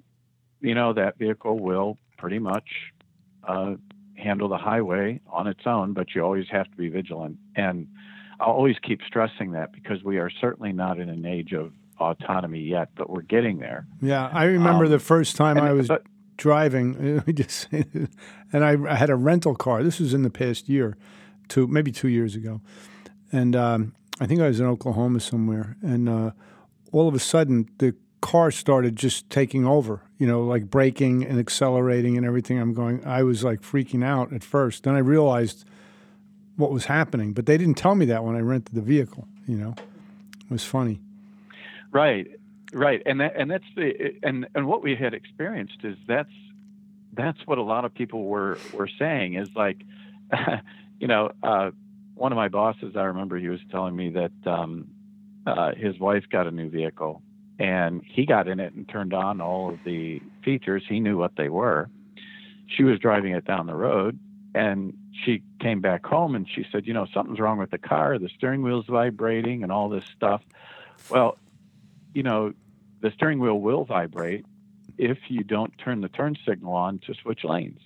you 0.61 0.73
know, 0.73 0.93
that 0.93 1.17
vehicle 1.17 1.59
will 1.59 1.97
pretty 2.17 2.39
much 2.39 2.67
uh, 3.47 3.75
handle 4.23 4.47
the 4.49 4.57
highway 4.57 5.19
on 5.27 5.47
its 5.47 5.61
own, 5.65 5.93
but 5.93 6.15
you 6.15 6.21
always 6.23 6.47
have 6.49 6.69
to 6.71 6.77
be 6.77 6.89
vigilant. 6.89 7.37
And 7.55 7.87
I'll 8.39 8.53
always 8.53 8.77
keep 8.81 9.01
stressing 9.05 9.51
that 9.51 9.71
because 9.73 10.03
we 10.03 10.17
are 10.17 10.29
certainly 10.41 10.71
not 10.73 10.99
in 10.99 11.09
an 11.09 11.25
age 11.25 11.53
of 11.53 11.73
autonomy 11.99 12.61
yet, 12.61 12.89
but 12.95 13.09
we're 13.09 13.21
getting 13.21 13.59
there. 13.59 13.85
Yeah, 14.01 14.29
I 14.33 14.45
remember 14.45 14.85
Um, 14.85 14.91
the 14.91 14.99
first 14.99 15.35
time 15.35 15.57
and- 15.57 15.65
I 15.67 15.73
was 15.73 15.87
but- 15.87 16.03
driving. 16.37 17.21
Just 17.33 17.67
and 17.71 18.09
I, 18.65 18.75
I 18.89 18.95
had 18.95 19.09
a 19.09 19.15
rental 19.15 19.55
car. 19.55 19.83
This 19.83 19.99
was 19.99 20.13
in 20.13 20.23
the 20.23 20.29
past 20.31 20.67
year, 20.69 20.97
two 21.47 21.67
maybe 21.67 21.91
two 21.91 22.07
years 22.09 22.35
ago, 22.35 22.61
and 23.31 23.55
um, 23.55 23.93
I 24.19 24.25
think 24.25 24.41
I 24.41 24.47
was 24.47 24.59
in 24.59 24.65
Oklahoma 24.65 25.19
somewhere, 25.19 25.77
and 25.83 26.09
uh, 26.09 26.31
all 26.91 27.07
of 27.07 27.13
a 27.15 27.19
sudden 27.19 27.69
the 27.77 27.95
car 28.23 28.51
started 28.51 28.95
just 28.95 29.29
taking 29.29 29.67
over. 29.67 30.01
You 30.17 30.25
know, 30.25 30.43
like 30.43 30.69
braking 30.69 31.25
and 31.25 31.37
accelerating 31.37 32.15
and 32.15 32.25
everything. 32.25 32.57
I'm 32.57 32.73
going. 32.73 33.05
I 33.05 33.21
was 33.23 33.43
like 33.43 33.61
freaking 33.61 34.03
out 34.03 34.31
at 34.31 34.43
first. 34.43 34.83
Then 34.83 34.95
I 34.95 34.99
realized 34.99 35.65
what 36.55 36.71
was 36.71 36.85
happening, 36.85 37.33
but 37.33 37.45
they 37.45 37.57
didn't 37.57 37.75
tell 37.75 37.95
me 37.95 38.05
that 38.05 38.23
when 38.23 38.35
I 38.35 38.39
rented 38.39 38.73
the 38.73 38.81
vehicle. 38.81 39.27
You 39.45 39.57
know, 39.57 39.75
it 39.77 40.49
was 40.49 40.63
funny. 40.63 41.01
Right, 41.91 42.27
right, 42.71 43.01
and 43.05 43.19
that 43.19 43.33
and 43.35 43.51
that's 43.51 43.65
the 43.75 44.15
and 44.23 44.47
and 44.55 44.67
what 44.67 44.81
we 44.81 44.95
had 44.95 45.13
experienced 45.13 45.79
is 45.83 45.97
that's 46.07 46.31
that's 47.11 47.39
what 47.45 47.57
a 47.57 47.61
lot 47.61 47.83
of 47.83 47.93
people 47.93 48.23
were 48.23 48.57
were 48.73 48.89
saying 48.97 49.33
is 49.33 49.49
like, 49.53 49.83
you 50.99 51.07
know, 51.07 51.31
uh, 51.43 51.71
one 52.15 52.31
of 52.31 52.37
my 52.37 52.47
bosses, 52.47 52.95
I 52.95 53.03
remember 53.03 53.37
he 53.37 53.49
was 53.49 53.59
telling 53.69 53.97
me 53.97 54.11
that 54.11 54.49
um, 54.49 54.87
uh, 55.45 55.75
his 55.75 55.99
wife 55.99 56.23
got 56.31 56.47
a 56.47 56.51
new 56.51 56.69
vehicle 56.69 57.21
and 57.59 58.01
he 58.05 58.25
got 58.25 58.47
in 58.47 58.59
it 58.59 58.73
and 58.73 58.87
turned 58.87 59.13
on 59.13 59.41
all 59.41 59.69
of 59.69 59.79
the 59.85 60.21
features. 60.43 60.83
He 60.87 60.99
knew 60.99 61.17
what 61.17 61.35
they 61.35 61.49
were. 61.49 61.89
she 62.67 62.83
was 62.83 62.99
driving 62.99 63.33
it 63.33 63.45
down 63.45 63.67
the 63.67 63.75
road 63.75 64.17
and 64.55 64.93
she 65.23 65.43
came 65.59 65.79
back 65.81 66.05
home 66.05 66.33
and 66.35 66.47
she 66.49 66.65
said, 66.71 66.87
you 66.87 66.93
know, 66.93 67.05
something's 67.13 67.39
wrong 67.39 67.57
with 67.59 67.69
the 67.71 67.77
car. 67.77 68.17
The 68.17 68.29
steering 68.29 68.63
wheel's 68.63 68.85
vibrating 68.87 69.61
and 69.63 69.71
all 69.71 69.89
this 69.89 70.05
stuff. 70.15 70.41
Well, 71.09 71.37
you 72.13 72.23
know, 72.23 72.53
the 73.01 73.11
steering 73.11 73.39
wheel 73.39 73.59
will 73.59 73.83
vibrate 73.85 74.45
if 74.97 75.17
you 75.27 75.43
don't 75.43 75.75
turn 75.77 76.01
the 76.01 76.09
turn 76.09 76.35
signal 76.47 76.73
on 76.73 76.99
to 76.99 77.13
switch 77.15 77.43
lanes. 77.43 77.79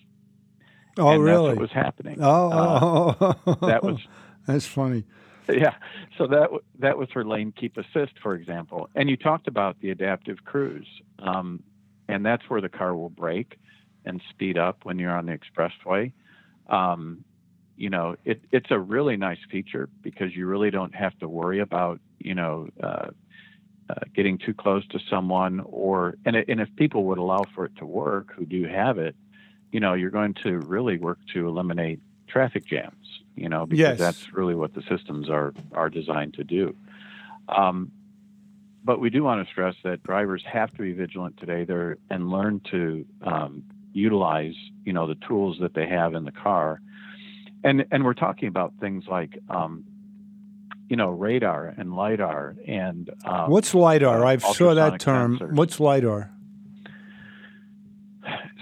Oh, 0.97 1.09
and 1.09 1.24
really? 1.24 1.47
That's 1.50 1.55
what 1.57 1.62
was 1.62 1.71
happening. 1.71 2.17
Oh, 2.21 2.50
Uh, 2.51 3.33
oh, 3.45 3.53
that 3.67 3.83
was 3.83 4.00
that's 4.47 4.65
funny. 4.65 5.03
yeah. 5.54 5.75
So 6.18 6.27
that 6.27 6.50
that 6.80 6.98
was 6.98 7.10
her 7.13 7.24
lane 7.24 7.54
keep 7.58 7.77
assist, 7.77 8.13
for 8.22 8.36
example. 8.36 8.89
And 8.96 9.10
you 9.10 9.18
talked 9.18 9.48
about 9.48 9.80
the 9.80 9.92
adaptive 9.92 10.44
cruise, 10.44 10.88
um, 11.20 11.63
and 12.08 12.25
that's 12.25 12.44
where 12.50 12.62
the 12.62 12.70
car 12.70 12.96
will 12.96 13.10
brake 13.10 13.58
and 14.06 14.22
speed 14.30 14.58
up 14.58 14.80
when 14.84 15.00
you're 15.00 15.16
on 15.16 15.25
the 15.25 15.38
expressway. 15.38 16.12
Um, 16.68 17.24
you 17.75 17.89
know, 17.89 18.16
it, 18.25 18.42
it's 18.51 18.72
a 18.72 18.80
really 18.80 19.18
nice 19.18 19.38
feature 19.51 19.89
because 20.01 20.36
you 20.36 20.48
really 20.48 20.72
don't 20.72 20.96
have 20.96 21.18
to 21.20 21.27
worry 21.27 21.60
about 21.60 22.00
you 22.20 22.36
know 22.36 22.68
uh, 22.84 23.10
uh, 23.89 23.94
getting 24.13 24.38
too 24.38 24.54
close 24.54 24.86
to 24.88 25.00
someone, 25.10 25.62
or 25.63 26.16
and 26.25 26.36
it, 26.36 26.50
and 26.50 26.60
if 26.60 26.68
people 26.75 27.06
would 27.06 27.20
allow 27.20 27.46
for 27.56 27.66
it 27.66 27.75
to 27.77 27.86
work 27.86 28.34
who 28.36 28.46
do 28.46 28.66
have 28.66 28.98
it, 28.98 29.16
you 29.72 29.80
know, 29.80 29.94
you're 29.94 30.10
going 30.10 30.34
to 30.44 30.60
really 30.60 30.98
work 30.98 31.20
to 31.34 31.48
eliminate 31.48 32.00
traffic 32.27 32.65
jams. 32.65 32.93
You 33.36 33.50
know, 33.50 33.65
because 33.67 33.79
Yes. 33.79 34.00
that's 34.00 34.34
really 34.34 34.55
what 34.55 34.74
the 34.74 34.81
systems 34.89 35.29
are 35.29 35.53
are 35.74 35.89
designed 35.89 36.34
to 36.36 36.43
do. 36.43 36.75
Um, 37.50 37.91
but 38.84 39.00
we 39.00 39.10
do 39.10 39.24
want 39.24 39.46
to 39.46 39.51
stress 39.51 39.75
that 39.84 40.01
drivers 40.03 40.43
have 40.51 40.72
to 40.72 40.77
be 40.81 40.93
vigilant 40.93 41.38
today 41.38 41.63
there 41.65 41.98
and 42.10 42.29
learn 42.29 42.62
to 42.72 43.05
um, 43.22 43.63
utilize 43.93 44.55
you 44.86 44.93
know 44.93 45.07
the 45.07 45.15
tools 45.27 45.57
that 45.62 45.74
they 45.74 45.88
have 45.88 46.13
in 46.15 46.24
the 46.24 46.31
car 46.31 46.79
and 47.63 47.86
and 47.91 48.03
we're 48.05 48.13
talking 48.13 48.48
about 48.48 48.74
things 48.79 49.03
like 49.10 49.38
um, 49.50 49.84
you 50.89 50.96
know 50.96 51.10
radar 51.10 51.74
and 51.77 51.93
lidar 51.96 52.55
and 52.67 53.10
um, 53.25 53.50
What's 53.51 53.74
lidar? 53.75 54.24
uh, 54.24 54.29
I 54.29 54.38
saw 54.38 54.74
that 54.75 55.00
term. 55.00 55.38
sensors. 55.39 55.53
What's 55.53 55.79
lidar? 55.79 56.31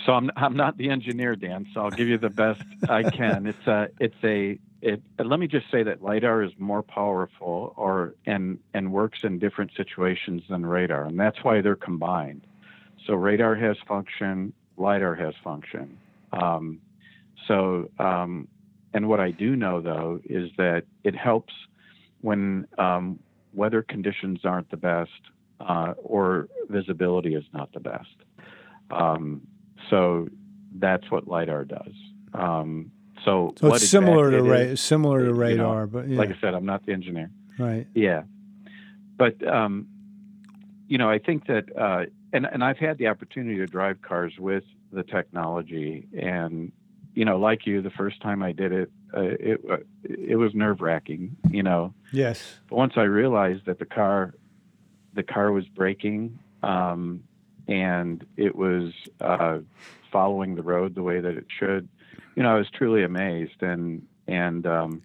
So 0.05 0.13
I'm 0.13 0.29
I'm 0.35 0.55
not 0.55 0.77
the 0.77 0.89
engineer 0.89 1.35
Dan 1.35 1.67
so 1.74 1.81
I'll 1.81 1.91
give 1.91 2.07
you 2.07 2.17
the 2.17 2.29
best 2.29 2.62
I 2.89 3.03
can. 3.03 3.47
It's 3.55 3.67
a 3.67 3.89
it's 4.00 4.24
a 4.24 4.59
it 4.81 5.01
let 5.17 5.39
me 5.39 5.47
just 5.47 5.69
say 5.71 5.83
that 5.83 6.03
lidar 6.03 6.43
is 6.43 6.51
more 6.57 6.83
powerful 6.83 7.74
or 7.75 8.15
and 8.25 8.59
and 8.74 8.91
works 8.91 9.19
in 9.24 9.39
different 9.39 9.71
situations 9.75 10.43
than 10.50 10.65
radar 10.65 11.05
and 11.05 11.19
that's 11.19 11.43
why 11.43 11.62
they're 11.62 11.75
combined. 11.75 12.41
So 13.05 13.13
radar 13.13 13.55
has 13.55 13.77
function 13.88 14.53
lidar 14.77 15.15
has 15.15 15.33
function. 15.43 15.97
Um, 16.33 16.81
so 17.47 17.89
um, 18.00 18.47
and 18.93 19.07
what 19.09 19.19
I 19.19 19.31
do 19.31 19.55
know 19.55 19.81
though 19.81 20.19
is 20.24 20.51
that 20.57 20.83
it 21.03 21.15
helps 21.15 21.53
when 22.21 22.67
um, 22.77 23.19
weather 23.53 23.81
conditions 23.81 24.39
aren't 24.43 24.69
the 24.71 24.77
best 24.77 25.12
uh, 25.59 25.93
or 25.97 26.47
visibility 26.69 27.35
is 27.35 27.43
not 27.53 27.71
the 27.74 27.79
best. 27.79 28.15
Um, 28.91 29.47
so 29.89 30.27
that's 30.77 31.10
what 31.12 31.27
lidar 31.27 31.63
does 31.65 31.94
um, 32.34 32.92
so 33.24 33.54
So 33.60 33.74
it's 33.74 33.88
similar 33.88 34.30
to 34.32 34.38
it 34.38 34.42
ra- 34.42 34.58
is- 34.58 34.82
similar 34.82 35.24
to 35.25 35.34
radar, 35.34 35.88
but 35.88 36.08
yeah, 36.08 36.18
like 36.18 36.30
I 36.30 36.38
said, 36.42 36.54
I'm 36.54 36.65
not 36.65 36.86
the 36.86 36.92
engineer. 36.92 37.30
right. 37.58 37.88
Yeah, 37.96 38.24
but 39.18 39.36
um, 39.48 39.88
you 40.88 40.98
know, 40.98 41.10
I 41.10 41.18
think 41.20 41.48
that, 41.48 41.65
uh, 41.77 42.06
and 42.34 42.46
and 42.46 42.63
I've 42.63 42.77
had 42.77 42.98
the 42.98 43.08
opportunity 43.08 43.58
to 43.58 43.65
drive 43.65 44.01
cars 44.01 44.34
with 44.38 44.63
the 44.92 45.01
technology, 45.04 46.08
and 46.20 46.72
you 47.13 47.24
know, 47.25 47.38
like 47.39 47.65
you, 47.65 47.82
the 47.82 47.89
first 47.92 48.22
time 48.22 48.44
I 48.44 48.51
did 48.51 48.72
it, 48.74 48.92
uh, 49.15 49.22
it 49.22 49.62
uh, 49.72 49.77
it 50.04 50.36
was 50.36 50.54
nerve 50.54 50.82
wracking, 50.82 51.38
you 51.50 51.63
know. 51.63 51.94
Yes. 52.12 52.60
But 52.70 52.75
once 52.75 52.94
I 52.98 53.04
realized 53.04 53.65
that 53.65 53.80
the 53.80 53.86
car, 53.86 54.34
the 55.13 55.24
car 55.24 55.51
was 55.54 55.65
braking, 55.70 56.38
um, 56.62 57.24
and 57.67 58.25
it 58.38 58.55
was 58.55 58.93
uh, 59.22 59.60
following 60.12 60.55
the 60.55 60.63
road 60.63 60.95
the 60.95 61.03
way 61.03 61.19
that 61.19 61.38
it 61.38 61.45
should, 61.60 61.88
you 62.36 62.43
know, 62.43 62.50
I 62.50 62.57
was 62.57 62.67
truly 62.74 63.03
amazed, 63.03 63.62
and 63.62 64.05
and 64.27 64.65
um, 64.67 65.03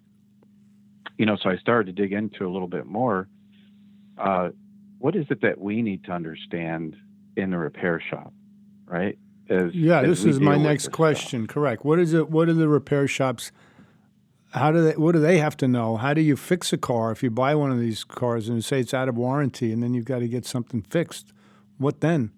you 1.17 1.25
know, 1.25 1.37
so 1.41 1.49
I 1.49 1.57
started 1.57 1.95
to 1.95 2.01
dig 2.01 2.13
into 2.13 2.45
a 2.45 2.49
little 2.49 2.67
bit 2.67 2.85
more. 2.85 3.27
Uh, 4.17 4.49
what 4.99 5.15
is 5.15 5.25
it 5.29 5.41
that 5.41 5.59
we 5.59 5.81
need 5.81 6.03
to 6.05 6.11
understand 6.11 6.95
in 7.35 7.49
the 7.49 7.57
repair 7.57 8.01
shop, 8.09 8.33
right? 8.85 9.17
As, 9.49 9.73
Yeah, 9.73 10.01
as 10.01 10.07
this 10.07 10.25
is 10.25 10.39
my 10.39 10.57
next 10.57 10.91
question. 10.91 11.47
Correct. 11.47 11.83
What 11.83 11.99
is 11.99 12.13
it? 12.13 12.29
What 12.29 12.49
are 12.49 12.53
the 12.53 12.67
repair 12.67 13.07
shops? 13.07 13.51
How 14.51 14.71
do 14.71 14.83
they? 14.83 14.93
What 14.93 15.13
do 15.13 15.19
they 15.19 15.37
have 15.37 15.55
to 15.57 15.67
know? 15.67 15.97
How 15.97 16.13
do 16.13 16.21
you 16.21 16.35
fix 16.35 16.73
a 16.73 16.77
car 16.77 17.11
if 17.11 17.23
you 17.23 17.31
buy 17.31 17.55
one 17.55 17.71
of 17.71 17.79
these 17.79 18.03
cars 18.03 18.47
and 18.47 18.57
you 18.57 18.61
say 18.61 18.79
it's 18.79 18.93
out 18.93 19.09
of 19.09 19.15
warranty, 19.15 19.71
and 19.71 19.81
then 19.81 19.93
you've 19.93 20.05
got 20.05 20.19
to 20.19 20.27
get 20.27 20.45
something 20.45 20.81
fixed? 20.83 21.33
What 21.77 22.01
then? 22.01 22.31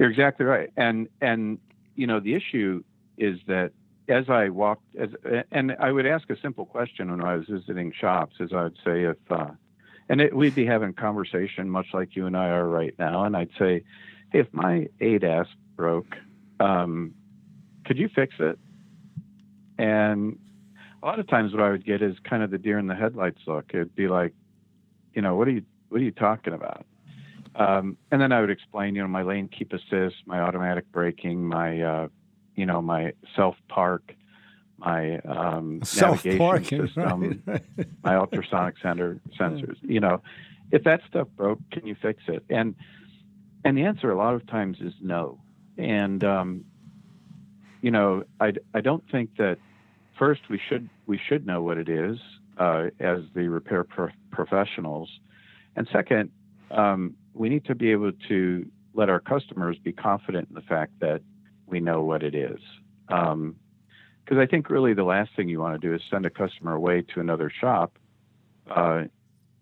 You're 0.00 0.08
exactly 0.08 0.46
right, 0.46 0.70
and 0.78 1.08
and 1.20 1.58
you 1.94 2.06
know 2.06 2.20
the 2.20 2.34
issue 2.34 2.82
is 3.18 3.38
that 3.48 3.72
as 4.08 4.30
I 4.30 4.48
walked, 4.48 4.96
as 4.98 5.10
and 5.52 5.76
I 5.78 5.92
would 5.92 6.06
ask 6.06 6.30
a 6.30 6.40
simple 6.40 6.64
question 6.64 7.10
when 7.10 7.22
I 7.22 7.36
was 7.36 7.44
visiting 7.46 7.92
shops, 7.92 8.36
as 8.40 8.54
I 8.54 8.62
would 8.62 8.78
say 8.82 9.04
if, 9.04 9.18
uh, 9.30 9.50
and 10.08 10.22
it, 10.22 10.34
we'd 10.34 10.54
be 10.54 10.64
having 10.64 10.94
conversation 10.94 11.68
much 11.68 11.88
like 11.92 12.16
you 12.16 12.24
and 12.24 12.34
I 12.34 12.48
are 12.48 12.66
right 12.66 12.94
now, 12.98 13.24
and 13.24 13.36
I'd 13.36 13.50
say, 13.58 13.84
if 14.32 14.46
my 14.52 14.88
ADAS 15.02 15.48
broke, 15.76 16.16
um, 16.60 17.12
could 17.84 17.98
you 17.98 18.08
fix 18.08 18.34
it? 18.38 18.58
And 19.76 20.38
a 21.02 21.06
lot 21.06 21.20
of 21.20 21.28
times, 21.28 21.52
what 21.52 21.62
I 21.62 21.68
would 21.72 21.84
get 21.84 22.00
is 22.00 22.16
kind 22.24 22.42
of 22.42 22.50
the 22.50 22.56
deer 22.56 22.78
in 22.78 22.86
the 22.86 22.94
headlights 22.94 23.42
look. 23.46 23.66
It'd 23.74 23.94
be 23.94 24.08
like, 24.08 24.32
you 25.12 25.20
know, 25.20 25.36
what 25.36 25.46
are 25.46 25.52
you 25.52 25.62
what 25.90 26.00
are 26.00 26.04
you 26.04 26.10
talking 26.10 26.54
about? 26.54 26.86
Um, 27.56 27.96
and 28.10 28.20
then 28.20 28.32
I 28.32 28.40
would 28.40 28.50
explain, 28.50 28.94
you 28.94 29.02
know, 29.02 29.08
my 29.08 29.22
lane 29.22 29.48
keep 29.48 29.72
assist, 29.72 30.16
my 30.26 30.40
automatic 30.40 30.90
braking, 30.92 31.44
my, 31.44 31.80
uh, 31.80 32.08
you 32.54 32.66
know, 32.66 32.80
my 32.80 33.12
self 33.34 33.56
park, 33.68 34.14
my 34.78 35.18
um, 35.20 35.80
Self 35.84 36.24
navigation 36.24 36.86
system, 36.86 37.42
right? 37.46 37.62
my 38.02 38.16
ultrasonic 38.16 38.76
sender 38.82 39.20
sensors. 39.38 39.76
You 39.82 40.00
know, 40.00 40.22
if 40.70 40.84
that 40.84 41.00
stuff 41.08 41.28
broke, 41.36 41.58
can 41.70 41.86
you 41.86 41.94
fix 42.00 42.22
it? 42.28 42.44
And 42.48 42.74
and 43.64 43.76
the 43.76 43.82
answer 43.82 44.10
a 44.10 44.16
lot 44.16 44.34
of 44.34 44.46
times 44.46 44.78
is 44.80 44.94
no. 45.00 45.38
And 45.76 46.24
um, 46.24 46.64
you 47.82 47.90
know, 47.90 48.24
I 48.40 48.52
I 48.74 48.80
don't 48.80 49.04
think 49.10 49.36
that 49.36 49.58
first 50.18 50.42
we 50.48 50.60
should 50.68 50.88
we 51.06 51.18
should 51.28 51.46
know 51.46 51.62
what 51.62 51.78
it 51.78 51.88
is 51.88 52.18
uh, 52.58 52.86
as 52.98 53.20
the 53.34 53.48
repair 53.48 53.84
pro- 53.84 54.10
professionals, 54.30 55.10
and 55.76 55.88
second, 55.92 56.30
um, 56.70 57.16
we 57.34 57.48
need 57.48 57.64
to 57.66 57.74
be 57.74 57.90
able 57.92 58.12
to 58.28 58.66
let 58.94 59.08
our 59.08 59.20
customers 59.20 59.76
be 59.82 59.92
confident 59.92 60.48
in 60.48 60.54
the 60.54 60.62
fact 60.62 60.92
that 61.00 61.22
we 61.66 61.80
know 61.80 62.02
what 62.02 62.22
it 62.22 62.34
is. 62.34 62.58
Because 63.08 64.38
I 64.38 64.46
think 64.46 64.68
really 64.70 64.94
the 64.94 65.04
last 65.04 65.30
thing 65.36 65.48
you 65.48 65.60
want 65.60 65.80
to 65.80 65.88
do 65.88 65.94
is 65.94 66.00
send 66.10 66.26
a 66.26 66.30
customer 66.30 66.74
away 66.74 67.02
to 67.14 67.20
another 67.20 67.50
shop 67.60 67.98
uh, 68.70 69.04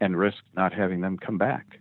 and 0.01 0.17
risk 0.17 0.39
not 0.55 0.73
having 0.73 1.01
them 1.01 1.17
come 1.19 1.39
back. 1.39 1.81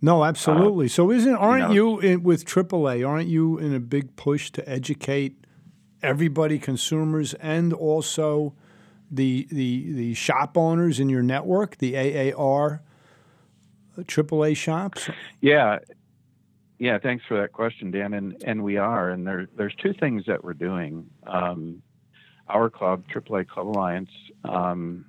No, 0.00 0.22
absolutely. 0.24 0.88
so 0.88 1.10
isn't 1.10 1.34
aren't 1.34 1.64
Uh, 1.64 1.68
know- 1.68 1.74
you, 1.74 1.98
in, 2.00 2.22
with 2.22 2.44
AAA? 2.44 3.08
Aren't 3.08 3.28
you 3.28 3.58
in 3.58 3.74
a 3.74 3.80
big 3.80 4.16
push 4.16 4.50
to 4.52 4.68
educate 4.68 5.36
everybody, 6.02 6.58
consumers, 6.58 7.32
and 7.34 7.72
also 7.72 8.54
the 9.10 9.46
the 9.50 9.92
the 9.92 10.14
shop 10.14 10.58
owners 10.58 11.00
in 11.00 11.08
your 11.08 11.22
network, 11.22 11.78
the 11.78 11.96
AAR, 11.96 12.82
AAA 13.98 14.56
shops? 14.56 15.08
Yeah, 15.40 15.78
yeah. 16.78 16.98
Thanks 16.98 17.24
for 17.26 17.40
that 17.40 17.52
question, 17.52 17.90
Dan. 17.90 18.14
And 18.14 18.42
and 18.44 18.62
we 18.62 18.76
are, 18.76 19.10
and 19.10 19.26
there 19.26 19.48
there's 19.56 19.74
two 19.76 19.92
things 19.92 20.24
that 20.26 20.42
we're 20.44 20.54
doing. 20.54 21.08
Um, 21.26 21.82
our 22.48 22.68
club, 22.68 23.04
AAA 23.08 23.48
Club 23.48 23.68
Alliance, 23.68 24.10
um, 24.44 25.06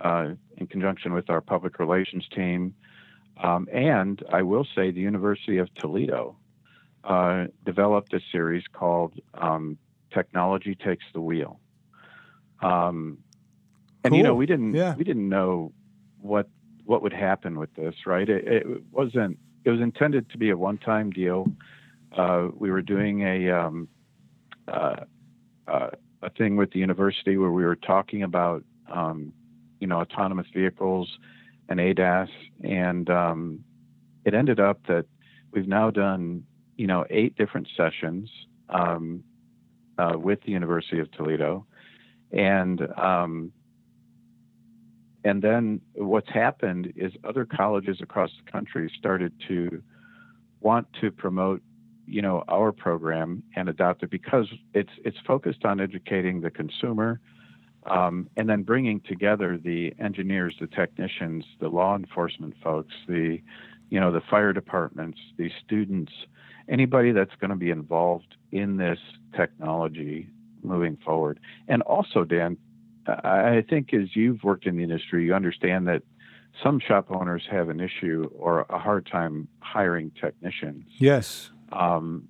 uh, 0.00 0.30
in 0.56 0.66
conjunction 0.66 1.12
with 1.12 1.30
our 1.30 1.40
public 1.40 1.78
relations 1.78 2.26
team, 2.34 2.74
um, 3.42 3.68
and 3.72 4.22
I 4.32 4.42
will 4.42 4.66
say 4.74 4.90
the 4.90 5.00
University 5.00 5.58
of 5.58 5.72
Toledo 5.74 6.36
uh, 7.04 7.46
developed 7.64 8.12
a 8.14 8.20
series 8.32 8.64
called 8.72 9.14
um, 9.34 9.78
"Technology 10.12 10.74
Takes 10.74 11.04
the 11.12 11.20
Wheel." 11.20 11.60
Um, 12.60 13.18
and 14.04 14.16
you 14.16 14.22
know, 14.22 14.34
we 14.34 14.46
didn't 14.46 14.74
Yeah. 14.74 14.94
we 14.96 15.04
didn't 15.04 15.28
know 15.28 15.72
what 16.20 16.48
what 16.84 17.02
would 17.02 17.12
happen 17.12 17.58
with 17.58 17.74
this, 17.74 17.94
right? 18.06 18.28
It, 18.28 18.46
it 18.46 18.66
wasn't. 18.90 19.38
It 19.64 19.70
was 19.70 19.80
intended 19.80 20.28
to 20.30 20.38
be 20.38 20.50
a 20.50 20.56
one-time 20.56 21.10
deal. 21.10 21.46
Uh, 22.16 22.48
we 22.54 22.70
were 22.70 22.82
doing 22.82 23.22
a 23.22 23.50
um, 23.50 23.88
uh, 24.68 24.96
uh, 25.68 25.90
a 26.22 26.30
thing 26.30 26.56
with 26.56 26.72
the 26.72 26.78
university 26.78 27.36
where 27.36 27.52
we 27.52 27.64
were 27.64 27.76
talking 27.76 28.22
about 28.22 28.64
um, 28.92 29.32
you 29.80 29.86
know 29.86 30.00
autonomous 30.00 30.46
vehicles 30.52 31.08
and 31.68 31.78
ADAS, 31.80 32.28
and 32.64 33.08
um, 33.08 33.64
it 34.24 34.34
ended 34.34 34.60
up 34.60 34.80
that 34.88 35.06
we've 35.52 35.68
now 35.68 35.90
done 35.90 36.44
you 36.76 36.86
know, 36.86 37.04
eight 37.10 37.36
different 37.36 37.68
sessions 37.76 38.30
um, 38.68 39.22
uh, 39.98 40.14
with 40.16 40.42
the 40.42 40.50
University 40.50 40.98
of 40.98 41.10
Toledo, 41.12 41.66
and 42.32 42.80
um, 42.98 43.52
and 45.24 45.42
then 45.42 45.80
what's 45.94 46.28
happened 46.28 46.92
is 46.96 47.12
other 47.24 47.44
colleges 47.44 48.00
across 48.00 48.30
the 48.44 48.50
country 48.50 48.90
started 48.98 49.32
to 49.48 49.82
want 50.60 50.86
to 51.00 51.10
promote 51.10 51.62
you 52.06 52.22
know 52.22 52.44
our 52.48 52.72
program 52.72 53.42
and 53.56 53.68
adopt 53.68 54.02
it 54.02 54.10
because 54.10 54.46
it's 54.74 54.92
it's 55.04 55.18
focused 55.26 55.64
on 55.64 55.80
educating 55.80 56.40
the 56.40 56.50
consumer 56.50 57.20
um, 57.86 58.28
and 58.36 58.48
then 58.48 58.62
bringing 58.62 59.00
together 59.00 59.58
the 59.62 59.92
engineers 59.98 60.54
the 60.60 60.66
technicians 60.66 61.44
the 61.60 61.68
law 61.68 61.96
enforcement 61.96 62.54
folks 62.62 62.94
the 63.06 63.40
you 63.90 64.00
know 64.00 64.10
the 64.10 64.22
fire 64.30 64.52
departments 64.52 65.18
the 65.36 65.50
students 65.64 66.12
anybody 66.68 67.12
that's 67.12 67.34
going 67.40 67.50
to 67.50 67.56
be 67.56 67.70
involved 67.70 68.36
in 68.50 68.76
this 68.76 68.98
technology 69.36 70.28
moving 70.62 70.96
forward. 71.04 71.40
And 71.68 71.82
also 71.82 72.24
dan 72.24 72.56
I 73.06 73.64
think 73.68 73.92
as 73.94 74.14
you've 74.14 74.42
worked 74.44 74.66
in 74.66 74.76
the 74.76 74.82
industry, 74.82 75.24
you 75.24 75.34
understand 75.34 75.88
that 75.88 76.02
some 76.62 76.78
shop 76.80 77.06
owners 77.10 77.42
have 77.50 77.68
an 77.68 77.80
issue 77.80 78.30
or 78.38 78.66
a 78.68 78.78
hard 78.78 79.06
time 79.06 79.48
hiring 79.60 80.12
technicians. 80.20 80.84
Yes. 80.98 81.50
Um, 81.72 82.28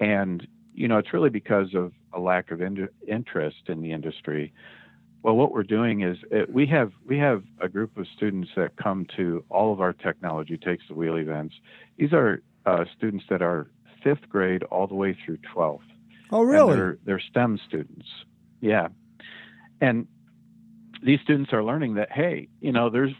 and, 0.00 0.46
you 0.72 0.88
know, 0.88 0.98
it's 0.98 1.12
really 1.12 1.30
because 1.30 1.74
of 1.74 1.92
a 2.12 2.20
lack 2.20 2.50
of 2.50 2.62
in- 2.62 2.88
interest 3.08 3.62
in 3.66 3.82
the 3.82 3.92
industry. 3.92 4.52
Well, 5.22 5.36
what 5.36 5.52
we're 5.52 5.64
doing 5.64 6.02
is 6.02 6.18
it, 6.30 6.48
uh, 6.48 6.52
we 6.52 6.66
have 6.66 6.92
we 7.06 7.18
have 7.18 7.42
a 7.60 7.68
group 7.68 7.96
of 7.96 8.06
students 8.14 8.50
that 8.56 8.76
come 8.76 9.06
to 9.16 9.44
all 9.48 9.72
of 9.72 9.80
our 9.80 9.92
technology 9.92 10.56
takes 10.56 10.84
the 10.88 10.94
wheel 10.94 11.16
events. 11.16 11.54
These 11.96 12.12
are 12.12 12.42
uh, 12.66 12.84
students 12.96 13.24
that 13.30 13.40
are 13.40 13.70
fifth 14.02 14.28
grade 14.28 14.62
all 14.64 14.86
the 14.86 14.94
way 14.94 15.16
through 15.24 15.38
twelfth. 15.38 15.86
Oh, 16.30 16.42
really? 16.42 16.76
They're, 16.76 16.98
they're 17.04 17.20
STEM 17.20 17.58
students. 17.66 18.06
Yeah, 18.60 18.88
and 19.84 20.06
these 21.02 21.20
students 21.22 21.52
are 21.52 21.62
learning 21.62 21.94
that, 21.94 22.10
hey, 22.10 22.48
you 22.60 22.72
know, 22.72 22.88
there's, 22.88 23.12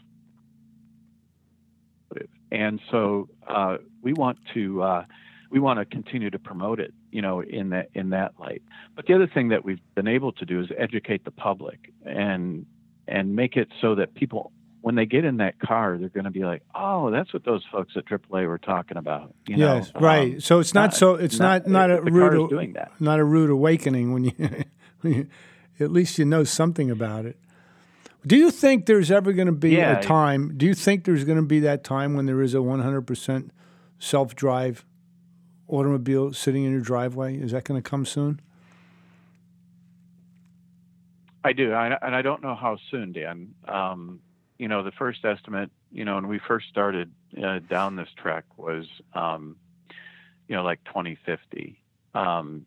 and 2.51 2.79
so 2.89 3.29
uh, 3.47 3.77
we 4.01 4.13
want 4.13 4.39
to 4.53 4.81
uh, 4.81 5.05
we 5.51 5.59
want 5.59 5.79
to 5.79 5.85
continue 5.85 6.29
to 6.29 6.39
promote 6.39 6.79
it, 6.79 6.93
you 7.11 7.21
know, 7.21 7.41
in 7.41 7.69
that 7.69 7.89
in 7.93 8.11
that 8.11 8.33
light. 8.39 8.63
But 8.95 9.05
the 9.05 9.13
other 9.13 9.27
thing 9.27 9.49
that 9.49 9.65
we've 9.65 9.79
been 9.93 10.07
able 10.07 10.31
to 10.33 10.45
do 10.45 10.61
is 10.61 10.67
educate 10.77 11.25
the 11.25 11.31
public 11.31 11.91
and 12.05 12.65
and 13.07 13.35
make 13.35 13.57
it 13.57 13.67
so 13.81 13.95
that 13.95 14.15
people 14.15 14.51
when 14.81 14.95
they 14.95 15.05
get 15.05 15.25
in 15.25 15.37
that 15.37 15.59
car, 15.59 15.97
they're 15.97 16.09
going 16.09 16.25
to 16.25 16.31
be 16.31 16.45
like, 16.45 16.61
"Oh, 16.73 17.11
that's 17.11 17.33
what 17.33 17.43
those 17.43 17.63
folks 17.71 17.93
at 17.97 18.05
AAA 18.05 18.47
were 18.47 18.59
talking 18.59 18.97
about." 18.97 19.33
You 19.47 19.57
yes, 19.57 19.91
know? 19.93 19.99
right. 19.99 20.35
Um, 20.35 20.39
so 20.39 20.59
it's 20.59 20.73
not, 20.73 20.81
not, 20.81 20.93
so 20.95 21.15
it's 21.15 21.39
not 21.39 21.67
not, 21.67 21.89
not 21.89 21.99
a 21.99 22.01
rude 22.01 22.49
doing 22.49 22.73
that. 22.73 22.91
not 22.99 23.19
a 23.19 23.23
rude 23.23 23.49
awakening 23.49 24.13
when 24.13 24.25
you, 24.25 24.33
when 25.01 25.13
you 25.13 25.27
at 25.79 25.91
least 25.91 26.17
you 26.17 26.25
know 26.25 26.43
something 26.43 26.89
about 26.89 27.25
it. 27.25 27.37
Do 28.25 28.35
you 28.35 28.49
think 28.49 28.87
there's 28.87 29.11
ever 29.11 29.33
going 29.33 29.47
to 29.47 29.51
be 29.51 29.71
yeah, 29.71 29.99
a 29.99 30.03
time? 30.03 30.57
Do 30.57 30.65
you 30.65 30.73
think 30.73 31.05
there's 31.05 31.23
going 31.23 31.37
to 31.37 31.43
be 31.43 31.59
that 31.59 31.83
time 31.83 32.15
when 32.15 32.25
there 32.25 32.41
is 32.41 32.55
a 32.55 32.57
100% 32.57 33.49
self-drive 33.99 34.85
automobile 35.67 36.33
sitting 36.33 36.63
in 36.63 36.71
your 36.71 36.81
driveway? 36.81 37.37
Is 37.37 37.51
that 37.51 37.65
going 37.65 37.81
to 37.81 37.87
come 37.87 38.05
soon? 38.05 38.41
I 41.43 41.53
do, 41.53 41.73
I, 41.73 41.95
and 42.01 42.15
I 42.15 42.23
don't 42.23 42.41
know 42.41 42.55
how 42.55 42.77
soon, 42.89 43.11
Dan. 43.11 43.53
Um, 43.67 44.19
you 44.57 44.67
know, 44.67 44.83
the 44.83 44.91
first 44.91 45.23
estimate, 45.23 45.69
you 45.91 46.03
know, 46.03 46.15
when 46.15 46.27
we 46.27 46.39
first 46.39 46.67
started 46.69 47.11
uh, 47.41 47.59
down 47.59 47.95
this 47.95 48.09
track 48.17 48.45
was, 48.57 48.87
um, 49.13 49.57
you 50.47 50.55
know, 50.55 50.63
like 50.63 50.83
2050. 50.85 51.79
Um, 52.15 52.65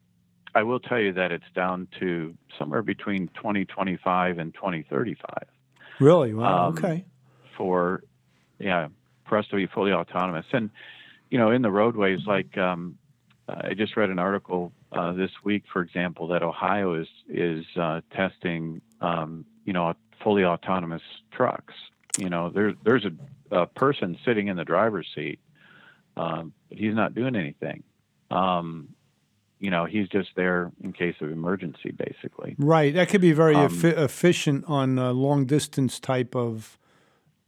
I 0.54 0.62
will 0.62 0.80
tell 0.80 0.98
you 0.98 1.12
that 1.14 1.32
it's 1.32 1.50
down 1.54 1.88
to 2.00 2.34
somewhere 2.58 2.82
between 2.82 3.28
2025 3.28 4.38
and 4.38 4.54
2035. 4.54 5.30
Really? 6.00 6.34
Wow. 6.34 6.68
Um, 6.68 6.74
okay. 6.74 7.04
For 7.56 8.02
yeah, 8.58 8.88
for 9.28 9.38
us 9.38 9.46
to 9.48 9.56
be 9.56 9.66
fully 9.66 9.92
autonomous, 9.92 10.46
and 10.52 10.70
you 11.30 11.38
know, 11.38 11.50
in 11.50 11.62
the 11.62 11.70
roadways, 11.70 12.20
like 12.26 12.56
um, 12.56 12.98
I 13.48 13.74
just 13.74 13.96
read 13.96 14.10
an 14.10 14.18
article 14.18 14.72
uh, 14.92 15.12
this 15.12 15.30
week, 15.44 15.64
for 15.72 15.82
example, 15.82 16.28
that 16.28 16.42
Ohio 16.42 16.94
is 16.94 17.08
is 17.28 17.64
uh, 17.76 18.00
testing, 18.14 18.80
um, 19.00 19.44
you 19.64 19.72
know, 19.72 19.94
fully 20.22 20.44
autonomous 20.44 21.02
trucks. 21.32 21.74
You 22.16 22.30
know, 22.30 22.50
there, 22.50 22.74
there's 22.84 23.04
a, 23.04 23.56
a 23.56 23.66
person 23.66 24.18
sitting 24.24 24.48
in 24.48 24.56
the 24.56 24.64
driver's 24.64 25.06
seat, 25.14 25.38
um, 26.16 26.52
but 26.68 26.78
he's 26.78 26.94
not 26.94 27.14
doing 27.14 27.36
anything. 27.36 27.82
Um, 28.30 28.88
you 29.58 29.70
know 29.70 29.84
he's 29.84 30.08
just 30.08 30.30
there 30.36 30.70
in 30.82 30.92
case 30.92 31.16
of 31.20 31.30
emergency 31.30 31.90
basically. 31.90 32.54
Right. 32.58 32.94
That 32.94 33.08
could 33.08 33.20
be 33.20 33.32
very 33.32 33.54
um, 33.54 33.72
efficient 33.84 34.64
on 34.66 34.98
uh, 34.98 35.12
long 35.12 35.46
distance 35.46 35.98
type 35.98 36.34
of 36.36 36.78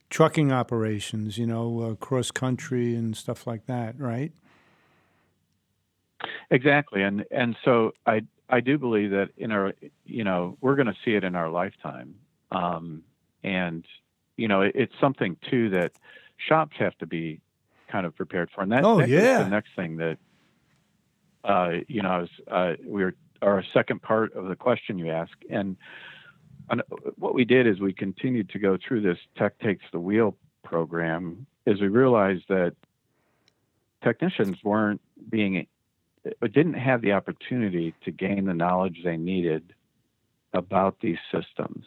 trucking 0.09 0.51
operations 0.51 1.38
you 1.38 1.46
know 1.46 1.81
uh, 1.81 1.94
cross 1.94 2.33
country 2.33 2.96
and 2.96 3.16
stuff 3.16 3.46
like 3.46 3.66
that 3.66 3.99
right? 3.99 4.33
Exactly. 6.51 7.03
And 7.03 7.25
and 7.31 7.57
so 7.64 7.92
i 8.07 8.23
i 8.49 8.61
do 8.61 8.79
believe 8.79 9.11
that 9.11 9.31
in 9.37 9.53
our 9.53 9.73
you 10.05 10.25
know 10.25 10.57
we're 10.61 10.77
going 10.77 10.88
to 10.88 10.96
see 11.05 11.14
it 11.14 11.25
in 11.25 11.35
our 11.35 11.51
lifetime. 11.51 12.14
Um, 12.51 13.05
and 13.44 13.85
you 14.37 14.49
know 14.49 14.62
it, 14.62 14.73
it's 14.75 14.94
something 15.01 15.37
too 15.49 15.70
that 15.70 15.92
shops 16.49 16.77
have 16.79 16.96
to 16.99 17.07
be 17.07 17.40
kind 17.90 18.07
of 18.07 18.14
prepared 18.14 18.51
for. 18.55 18.62
And 18.62 18.73
that, 18.73 18.85
oh, 18.85 18.99
that 18.99 19.09
yeah. 19.09 19.42
the 19.42 19.49
next 19.49 19.70
thing 19.77 19.96
that 19.96 20.18
uh, 21.44 21.72
you 21.88 22.03
know, 22.03 22.26
uh, 22.50 22.74
we 22.85 23.05
were 23.05 23.14
our 23.42 23.64
second 23.72 24.03
part 24.03 24.35
of 24.35 24.48
the 24.48 24.57
question 24.57 24.98
you 24.98 25.11
asked, 25.11 25.44
and, 25.48 25.76
and 26.68 26.83
what 27.16 27.35
we 27.35 27.44
did 27.44 27.66
is 27.66 27.81
we 27.81 27.92
continued 27.92 28.50
to 28.50 28.59
go 28.59 28.76
through 28.76 29.00
this 29.00 29.18
Tech 29.37 29.59
Takes 29.61 29.85
the 29.92 30.00
Wheel 30.00 30.37
program. 30.62 31.46
Is 31.66 31.81
we 31.81 31.88
realized 31.88 32.44
that 32.48 32.74
technicians 34.03 34.57
weren't 34.62 35.00
being 35.29 35.66
didn't 36.42 36.74
have 36.74 37.00
the 37.00 37.12
opportunity 37.12 37.94
to 38.05 38.11
gain 38.11 38.44
the 38.44 38.55
knowledge 38.55 39.00
they 39.05 39.16
needed 39.16 39.72
about 40.53 41.00
these 41.00 41.18
systems. 41.33 41.85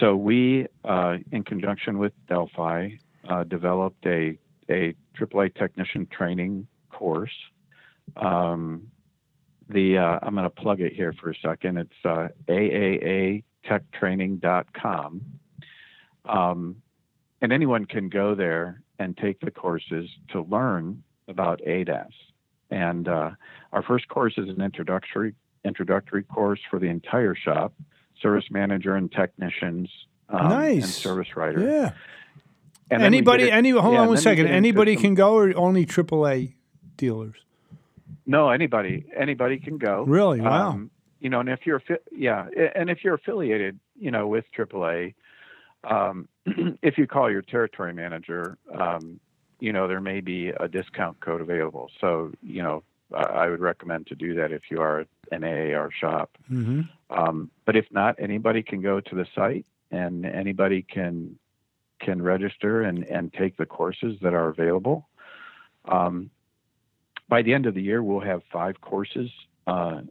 So 0.00 0.16
we, 0.16 0.66
uh, 0.84 1.18
in 1.30 1.44
conjunction 1.44 1.98
with 1.98 2.12
Delphi, 2.28 2.90
uh, 3.28 3.44
developed 3.44 4.06
a 4.06 4.38
a 4.70 4.94
AAA 5.18 5.54
technician 5.54 6.06
training 6.06 6.66
course 6.90 7.32
um, 8.16 8.90
the 9.68 9.98
uh, 9.98 10.18
I'm 10.22 10.34
going 10.34 10.44
to 10.44 10.50
plug 10.50 10.80
it 10.80 10.92
here 10.92 11.12
for 11.12 11.30
a 11.30 11.36
second. 11.36 11.78
It's 11.78 12.04
uh, 12.04 12.28
aaaTechTraining.com, 12.48 15.20
um, 16.24 16.76
and 17.40 17.52
anyone 17.52 17.84
can 17.86 18.08
go 18.08 18.34
there 18.34 18.82
and 18.98 19.16
take 19.16 19.40
the 19.40 19.50
courses 19.50 20.10
to 20.30 20.42
learn 20.42 21.02
about 21.28 21.60
ADAS. 21.66 22.12
And 22.70 23.08
uh, 23.08 23.30
our 23.72 23.82
first 23.82 24.08
course 24.08 24.34
is 24.36 24.48
an 24.48 24.62
introductory 24.62 25.34
introductory 25.64 26.24
course 26.24 26.60
for 26.70 26.78
the 26.78 26.86
entire 26.86 27.34
shop, 27.34 27.74
service 28.20 28.46
manager 28.50 28.96
and 28.96 29.12
technicians, 29.12 29.88
um, 30.28 30.48
nice. 30.48 30.82
and 30.82 30.92
service 30.92 31.36
writer. 31.36 31.60
Yeah. 31.60 31.92
And 32.90 33.02
anybody, 33.02 33.44
it, 33.44 33.52
any 33.52 33.70
hold 33.70 33.94
yeah, 33.94 34.00
on 34.00 34.08
one 34.08 34.16
second. 34.18 34.48
Anybody 34.48 34.96
can 34.96 35.14
go, 35.14 35.34
or 35.34 35.56
only 35.56 35.86
AAA 35.86 36.54
dealers? 36.96 37.36
No, 38.26 38.50
anybody 38.50 39.04
anybody 39.16 39.58
can 39.58 39.78
go. 39.78 40.04
Really? 40.04 40.40
Wow. 40.40 40.70
Um, 40.70 40.90
you 41.20 41.28
know, 41.30 41.40
and 41.40 41.48
if 41.48 41.60
you're 41.66 41.82
yeah, 42.10 42.46
and 42.74 42.90
if 42.90 43.04
you're 43.04 43.14
affiliated, 43.14 43.78
you 43.98 44.10
know, 44.10 44.26
with 44.26 44.44
AAA, 44.56 45.14
um, 45.84 46.28
if 46.82 46.98
you 46.98 47.06
call 47.06 47.30
your 47.30 47.42
territory 47.42 47.92
manager, 47.92 48.58
um, 48.76 49.20
you 49.60 49.72
know, 49.72 49.86
there 49.86 50.00
may 50.00 50.20
be 50.20 50.48
a 50.48 50.66
discount 50.66 51.20
code 51.20 51.40
available. 51.40 51.90
So, 52.00 52.32
you 52.42 52.62
know, 52.62 52.82
I 53.14 53.48
would 53.48 53.60
recommend 53.60 54.06
to 54.08 54.14
do 54.14 54.34
that 54.34 54.52
if 54.52 54.62
you 54.70 54.80
are 54.80 55.06
an 55.30 55.44
AAR 55.44 55.90
shop. 55.92 56.36
Mm-hmm. 56.50 56.82
Um, 57.10 57.50
but 57.64 57.76
if 57.76 57.86
not, 57.90 58.16
anybody 58.18 58.62
can 58.62 58.80
go 58.80 59.00
to 59.00 59.14
the 59.14 59.26
site 59.34 59.66
and 59.90 60.24
anybody 60.26 60.82
can 60.82 61.38
can 62.00 62.20
register 62.20 62.82
and, 62.82 63.04
and 63.04 63.32
take 63.32 63.56
the 63.56 63.66
courses 63.66 64.18
that 64.22 64.34
are 64.34 64.48
available. 64.48 65.08
Um, 65.84 66.30
by 67.32 67.40
the 67.40 67.54
end 67.54 67.64
of 67.64 67.72
the 67.72 67.80
year, 67.80 68.02
we'll 68.02 68.20
have 68.20 68.42
five 68.52 68.78
courses 68.82 69.30
uh, 69.66 70.02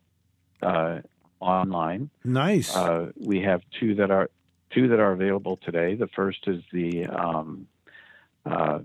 uh, 0.64 1.02
online. 1.40 2.10
Nice. 2.24 2.76
Uh, 2.76 3.12
we 3.16 3.44
have 3.44 3.62
two 3.80 3.94
that 3.94 4.10
are 4.10 4.32
two 4.74 4.88
that 4.88 5.00
are 5.00 5.12
available 5.12 5.58
today. 5.58 5.94
The 5.94 6.08
first 6.08 6.40
is 6.48 6.64
the 6.74 7.06
um, 7.06 7.68
uh, 8.44 8.80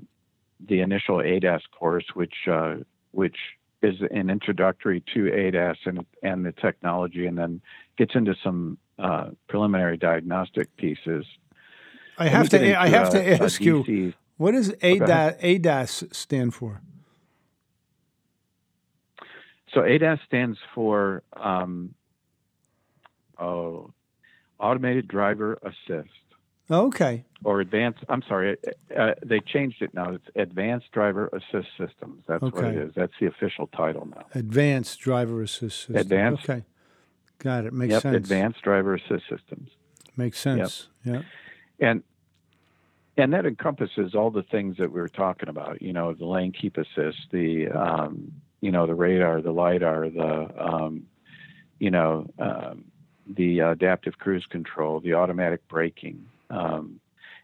the 0.69 0.81
initial 0.81 1.23
ADAS 1.23 1.63
course, 1.79 2.05
which 2.13 2.35
uh, 2.47 2.75
which 3.13 3.39
is 3.81 3.95
an 4.11 4.29
introductory 4.29 5.03
to 5.15 5.21
ADAS 5.31 5.79
and 5.87 6.05
and 6.23 6.45
the 6.45 6.53
technology, 6.53 7.25
and 7.25 7.39
then 7.39 7.63
gets 7.97 8.15
into 8.15 8.35
some 8.45 8.77
uh, 8.99 9.31
preliminary 9.49 9.97
diagnostic 9.97 10.77
pieces. 10.77 11.25
I 12.19 12.29
have 12.29 12.51
to. 12.51 12.79
I 12.79 12.89
have 12.89 13.09
to 13.13 13.43
ask 13.43 13.63
you, 13.63 14.13
what 14.37 14.53
does 14.53 14.73
ADAS, 14.83 15.41
ADAS 15.41 16.15
stand 16.15 16.53
for? 16.53 16.83
So 19.77 19.83
ADAS 19.83 20.21
stands 20.27 20.57
for 20.75 21.23
um, 21.35 21.95
oh, 23.39 23.93
Automated 24.59 25.07
Driver 25.07 25.59
Assist. 25.63 26.09
Okay. 26.71 27.27
Or 27.45 27.61
advanced. 27.61 28.01
I'm 28.09 28.23
sorry, 28.27 28.57
uh, 28.99 29.11
they 29.23 29.41
changed 29.41 29.83
it 29.83 29.93
now. 29.93 30.15
It's 30.15 30.25
Advanced 30.35 30.91
Driver 30.93 31.29
Assist 31.29 31.69
Systems. 31.77 32.25
That's 32.27 32.43
what 32.43 32.65
it 32.65 32.79
is. 32.79 32.93
That's 32.97 33.13
the 33.21 33.27
official 33.27 33.67
title 33.67 34.07
now. 34.07 34.25
Advanced 34.35 34.99
driver 34.99 35.43
assist 35.43 35.81
Systems. 35.81 36.01
Advanced. 36.01 36.49
Okay. 36.49 36.65
Got 37.39 37.67
it. 37.67 37.75
Makes 37.75 37.93
yep, 37.93 38.03
sense. 38.03 38.17
Advanced 38.17 38.63
Driver 38.63 38.95
Assist 38.95 39.25
Systems. 39.29 39.69
Makes 40.17 40.41
sense. 40.41 40.89
Yeah. 41.05 41.21
and 41.79 42.03
and 43.19 43.33
that 43.35 43.45
encompasses 43.45 44.15
all 44.15 44.31
the 44.31 44.43
things 44.43 44.79
that 44.79 44.91
we 44.91 45.01
were 45.03 45.09
talking 45.09 45.51
about. 45.51 45.83
You 45.83 45.93
know, 45.93 46.15
the 46.15 46.25
lane 46.25 46.53
keep 46.53 46.79
assist, 46.79 47.19
the 47.31 47.69
um, 47.69 48.33
you 48.67 48.73
know 48.73 48.85
the 48.93 48.95
radar, 48.97 49.41
the 49.41 49.53
lidar, 49.53 50.11
the 50.11 50.31
um, 50.71 51.07
you 51.79 51.91
know 51.97 52.29
um, 52.41 52.85
the 53.41 53.61
adaptive 53.61 54.19
cruise 54.19 54.47
control, 54.57 54.99
the 54.99 55.15
automatic 55.15 55.61
braking, 55.69 56.27
um, 56.51 56.99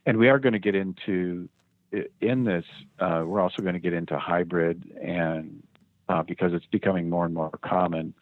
and 0.05 0.19
we 0.19 0.29
are 0.29 0.41
going 0.41 0.53
to 0.53 0.59
get 0.59 0.75
into 0.75 1.49
in 2.21 2.43
this. 2.45 2.65
Uh, 2.99 3.23
we're 3.25 3.41
also 3.41 3.63
going 3.63 3.75
to 3.75 3.85
get 3.89 3.93
into 3.93 4.19
hybrid 4.19 4.77
and 5.01 5.63
uh, 6.09 6.25
because 6.25 6.53
it's 6.53 6.67
becoming 6.79 7.09
more 7.09 7.25
and 7.25 7.35
more 7.35 7.51
common. 7.63 8.15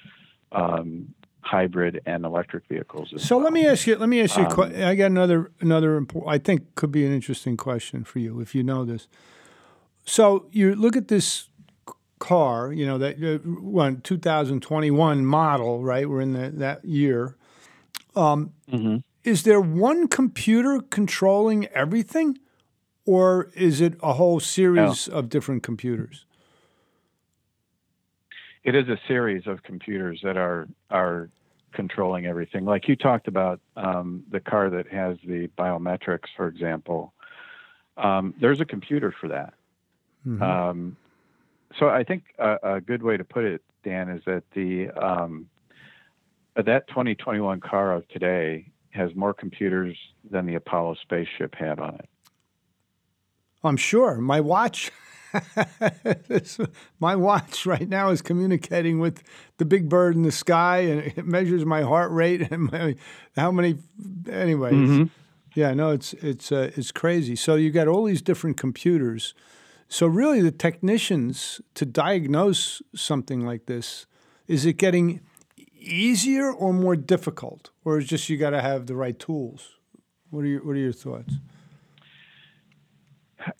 Um, 0.52 1.14
hybrid 1.42 2.02
and 2.04 2.26
electric 2.26 2.66
vehicles. 2.68 3.14
So 3.16 3.38
let 3.38 3.52
me 3.54 3.66
ask 3.66 3.86
you. 3.86 3.96
Let 3.96 4.10
me 4.10 4.20
ask 4.20 4.36
you. 4.36 4.44
a 4.44 4.48
Um, 4.50 4.56
que- 4.72 4.84
I 4.84 4.94
got 4.94 5.06
another 5.06 5.50
another 5.60 5.96
important. 5.96 6.30
I 6.34 6.38
think 6.38 6.74
could 6.74 6.92
be 6.92 7.06
an 7.06 7.12
interesting 7.14 7.56
question 7.56 8.04
for 8.04 8.18
you 8.18 8.40
if 8.40 8.54
you 8.54 8.62
know 8.62 8.84
this. 8.84 9.08
So 10.04 10.46
you 10.50 10.74
look 10.74 10.96
at 10.96 11.08
this 11.08 11.49
car. 12.20 12.72
You 12.72 12.86
know 12.86 12.98
that 12.98 13.16
uh, 13.22 13.38
one 13.48 14.00
2021 14.02 15.26
model, 15.26 15.82
right? 15.82 16.08
We're 16.08 16.20
in 16.20 16.34
the, 16.34 16.50
that 16.50 16.84
year. 16.84 17.36
Mhm. 18.14 19.02
Is 19.24 19.42
there 19.42 19.60
one 19.60 20.06
computer 20.06 20.80
controlling 20.80 21.66
everything, 21.66 22.38
or 23.04 23.50
is 23.54 23.80
it 23.80 23.94
a 24.02 24.14
whole 24.14 24.38
series 24.40 25.08
of 25.08 25.28
different 25.28 25.64
computers? 25.64 26.24
it 28.62 28.74
is 28.74 28.88
a 28.88 28.98
series 29.08 29.46
of 29.46 29.62
computers 29.62 30.20
that 30.22 30.36
are 30.36 30.68
are 30.90 31.30
controlling 31.72 32.26
everything. 32.26 32.64
Like 32.64 32.88
you 32.88 32.96
talked 32.96 33.28
about 33.28 33.60
um, 33.76 34.24
the 34.30 34.40
car 34.40 34.70
that 34.70 34.88
has 34.88 35.16
the 35.24 35.48
biometrics, 35.58 36.28
for 36.36 36.48
example. 36.48 37.14
Um, 37.96 38.34
there's 38.40 38.60
a 38.60 38.64
computer 38.64 39.14
for 39.18 39.28
that. 39.28 39.54
Mhm. 40.26 40.42
Um, 40.42 40.96
so 41.78 41.88
I 41.88 42.04
think 42.04 42.24
a, 42.38 42.56
a 42.62 42.80
good 42.80 43.02
way 43.02 43.16
to 43.16 43.24
put 43.24 43.44
it, 43.44 43.62
Dan, 43.84 44.08
is 44.08 44.22
that 44.26 44.42
the 44.54 44.88
um, 44.90 45.48
that 46.56 46.88
2021 46.88 47.60
car 47.60 47.92
of 47.94 48.06
today 48.08 48.66
has 48.90 49.14
more 49.14 49.32
computers 49.32 49.96
than 50.30 50.46
the 50.46 50.56
Apollo 50.56 50.96
spaceship 51.02 51.54
had 51.54 51.78
on 51.78 51.94
it. 51.94 52.08
I'm 53.62 53.76
sure. 53.76 54.16
My 54.16 54.40
watch, 54.40 54.90
my 57.00 57.14
watch 57.16 57.66
right 57.66 57.88
now 57.88 58.10
is 58.10 58.22
communicating 58.22 58.98
with 58.98 59.22
the 59.58 59.64
big 59.64 59.88
bird 59.88 60.16
in 60.16 60.22
the 60.22 60.32
sky, 60.32 60.78
and 60.78 61.00
it 61.00 61.26
measures 61.26 61.64
my 61.64 61.82
heart 61.82 62.10
rate 62.10 62.50
and 62.50 62.70
my, 62.72 62.96
how 63.36 63.50
many. 63.52 63.76
Anyways, 64.30 64.74
Mhm. 64.74 65.10
yeah, 65.54 65.72
no, 65.74 65.90
it's 65.90 66.14
it's 66.14 66.50
uh, 66.50 66.70
it's 66.76 66.90
crazy. 66.90 67.36
So 67.36 67.54
you 67.54 67.70
got 67.70 67.86
all 67.88 68.04
these 68.04 68.22
different 68.22 68.56
computers. 68.56 69.34
So 69.92 70.06
really, 70.06 70.40
the 70.40 70.52
technicians 70.52 71.60
to 71.74 71.84
diagnose 71.84 72.80
something 72.94 73.44
like 73.44 73.66
this, 73.66 74.06
is 74.46 74.64
it 74.64 74.74
getting 74.74 75.20
easier 75.76 76.48
or 76.48 76.72
more 76.72 76.94
difficult, 76.94 77.70
or 77.84 77.98
is 77.98 78.06
just 78.06 78.28
you 78.28 78.36
got 78.36 78.50
to 78.50 78.62
have 78.62 78.86
the 78.86 78.94
right 78.94 79.18
tools? 79.18 79.78
What 80.30 80.44
are 80.44 80.46
your 80.46 80.64
What 80.64 80.76
are 80.76 80.78
your 80.78 80.92
thoughts? 80.92 81.34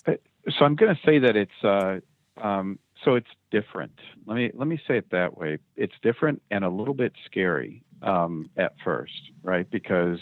so 0.07 0.65
I'm 0.65 0.77
going 0.77 0.95
to 0.95 1.01
say 1.05 1.19
that 1.19 1.35
it's 1.35 1.65
uh, 1.65 1.99
um, 2.41 2.79
so 3.05 3.17
it's 3.17 3.31
different. 3.51 3.99
Let 4.25 4.37
me 4.37 4.53
let 4.55 4.69
me 4.69 4.81
say 4.87 4.99
it 4.99 5.11
that 5.11 5.37
way. 5.37 5.59
It's 5.77 5.95
different 6.01 6.43
and 6.53 6.65
a 6.65 6.71
little 6.71 6.95
bit 6.95 7.13
scary 7.27 7.83
um, 8.03 8.51
at 8.57 8.75
first, 8.85 9.33
right? 9.43 9.69
Because 9.69 10.21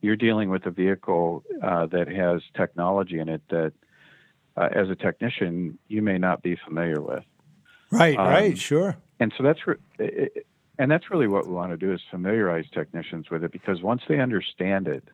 you're 0.00 0.16
dealing 0.16 0.48
with 0.48 0.64
a 0.66 0.70
vehicle 0.70 1.42
uh, 1.60 1.86
that 1.86 2.06
has 2.06 2.40
technology 2.56 3.18
in 3.18 3.28
it 3.28 3.42
that, 3.50 3.72
uh, 4.60 4.68
as 4.74 4.90
a 4.90 4.94
technician, 4.94 5.78
you 5.88 6.02
may 6.02 6.18
not 6.18 6.42
be 6.42 6.56
familiar 6.66 7.00
with. 7.00 7.24
Right, 7.90 8.18
Um, 8.18 8.26
right, 8.26 8.58
sure. 8.58 8.96
And 9.18 9.32
so 9.36 9.42
that's 9.42 9.66
re- 9.66 9.76
it- 9.98 10.46
and 10.78 10.90
that's 10.90 11.10
really 11.10 11.28
what 11.28 11.46
we 11.46 11.52
want 11.52 11.72
to 11.72 11.76
do 11.76 11.92
is 11.92 12.00
familiarize 12.10 12.64
technicians 12.72 13.28
with 13.30 13.44
it 13.44 13.52
because 13.52 13.82
once 13.82 14.02
they 14.08 14.18
understand 14.18 14.88
it, 14.88 15.06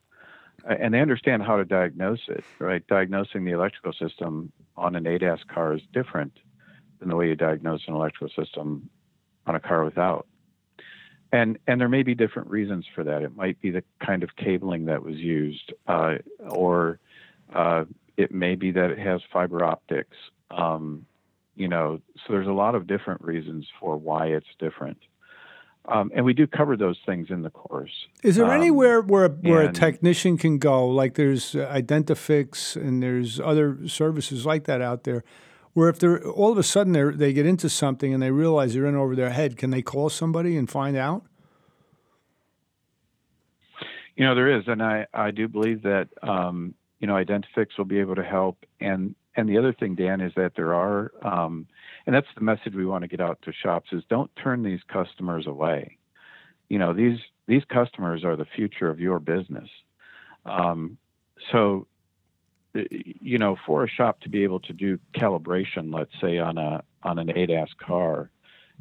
uh, 0.69 0.75
and 0.79 0.95
they 0.95 1.01
understand 1.01 1.43
how 1.43 1.57
to 1.57 1.65
diagnose 1.65 2.21
it, 2.29 2.45
right? 2.61 2.87
Diagnosing 2.87 3.45
the 3.45 3.51
electrical 3.53 3.93
system 3.93 4.53
on 4.77 4.95
an 4.95 5.05
ADAS 5.07 5.41
car 5.49 5.75
is 5.75 5.83
different 5.93 6.39
than 7.01 7.09
the 7.09 7.17
way 7.17 7.29
you 7.29 7.35
diagnose 7.37 7.83
an 7.89 7.95
electrical 7.95 8.29
system 8.29 8.89
on 9.47 9.55
a 9.55 9.61
car 9.61 9.85
without. 9.85 10.27
And 11.33 11.59
and 11.67 11.81
there 11.81 11.89
may 11.89 12.05
be 12.05 12.15
different 12.15 12.49
reasons 12.49 12.87
for 12.95 13.03
that. 13.05 13.23
It 13.23 13.35
might 13.37 13.61
be 13.61 13.71
the 13.71 13.83
kind 14.05 14.23
of 14.23 14.37
cabling 14.37 14.85
that 14.87 15.03
was 15.03 15.17
used, 15.17 15.73
uh, 15.89 16.17
or 16.49 17.01
uh, 17.53 17.85
it 18.17 18.33
may 18.33 18.55
be 18.55 18.71
that 18.73 18.91
it 18.91 18.99
has 18.99 19.21
fiber 19.33 19.65
optics. 19.65 20.17
Um, 20.51 21.07
you 21.55 21.69
know, 21.69 22.01
so 22.15 22.33
there's 22.33 22.47
a 22.47 22.53
lot 22.53 22.75
of 22.75 22.87
different 22.87 23.23
reasons 23.23 23.67
for 23.81 23.97
why 23.97 24.27
it's 24.27 24.47
different. 24.59 24.99
Um, 25.89 26.11
and 26.15 26.25
we 26.25 26.35
do 26.35 26.47
cover 26.47 26.77
those 26.77 26.99
things 27.07 27.31
in 27.31 27.43
the 27.43 27.51
course. 27.51 27.93
Is 28.25 28.37
there 28.37 28.47
Um, 28.47 28.51
anywhere 28.51 29.01
where 29.01 29.29
where 29.29 29.63
a 29.63 29.73
technician 29.73 30.37
can 30.37 30.59
go? 30.59 30.87
Like 30.89 31.15
there's 31.15 31.55
uh, 31.55 31.73
Identifix 31.73 32.75
and 32.75 33.03
there's 33.03 33.39
other 33.39 33.87
services 33.87 34.45
like 34.45 34.65
that 34.65 34.83
out 34.83 35.05
there, 35.05 35.23
where 35.75 35.89
if 35.89 35.99
they're 36.01 36.23
all 36.29 36.51
of 36.51 36.59
a 36.59 36.65
sudden 36.65 36.93
they 36.93 37.05
they 37.05 37.33
get 37.33 37.47
into 37.47 37.69
something 37.69 38.13
and 38.13 38.21
they 38.21 38.33
realize 38.33 38.75
they're 38.75 38.87
in 38.87 38.97
over 38.97 39.15
their 39.15 39.31
head, 39.31 39.57
can 39.57 39.71
they 39.71 39.83
call 39.83 40.11
somebody 40.11 40.57
and 40.57 40.69
find 40.69 40.97
out? 40.97 41.23
You 44.17 44.25
know, 44.25 44.35
there 44.35 44.59
is, 44.59 44.65
and 44.67 44.83
I, 44.83 45.07
I 45.13 45.31
do 45.31 45.47
believe 45.47 45.83
that 45.83 46.09
um, 46.23 46.75
you 47.01 47.07
know 47.07 47.15
Identifix 47.15 47.69
will 47.79 47.85
be 47.85 47.99
able 47.99 48.15
to 48.15 48.25
help. 48.25 48.65
And 48.81 49.15
and 49.37 49.49
the 49.49 49.59
other 49.59 49.73
thing, 49.73 49.95
Dan, 49.95 50.21
is 50.21 50.33
that 50.37 50.53
there 50.57 50.75
are, 50.75 51.13
um, 51.23 51.67
and 52.07 52.15
that's 52.15 52.27
the 52.35 52.41
message 52.41 52.75
we 52.75 52.87
want 52.87 53.03
to 53.03 53.09
get 53.09 53.21
out 53.21 53.39
to 53.43 53.53
shops 53.53 53.91
is 53.93 54.03
don't 54.09 54.31
turn 54.43 54.63
these 54.63 54.81
customers 54.91 55.47
away. 55.47 55.99
You 56.69 56.79
know, 56.79 56.95
these 56.95 57.19
these 57.47 57.63
customers 57.65 58.25
are 58.25 58.35
the 58.35 58.47
future 58.47 58.89
of 58.89 58.99
your 58.99 59.21
business. 59.21 59.69
Um, 60.47 60.97
so, 61.53 61.87
uh, 62.75 62.81
you 62.91 63.39
know, 63.39 63.57
for 63.67 63.85
a 63.85 63.89
shop 63.89 64.21
to 64.23 64.29
be 64.29 64.43
able 64.43 64.61
to 64.61 64.73
do 64.73 64.99
calibration, 65.15 65.95
let's 65.95 66.11
say 66.21 66.39
on 66.39 66.59
a 66.59 66.83
on 67.03 67.19
an 67.19 67.29
ADAS 67.29 67.69
car, 67.79 68.31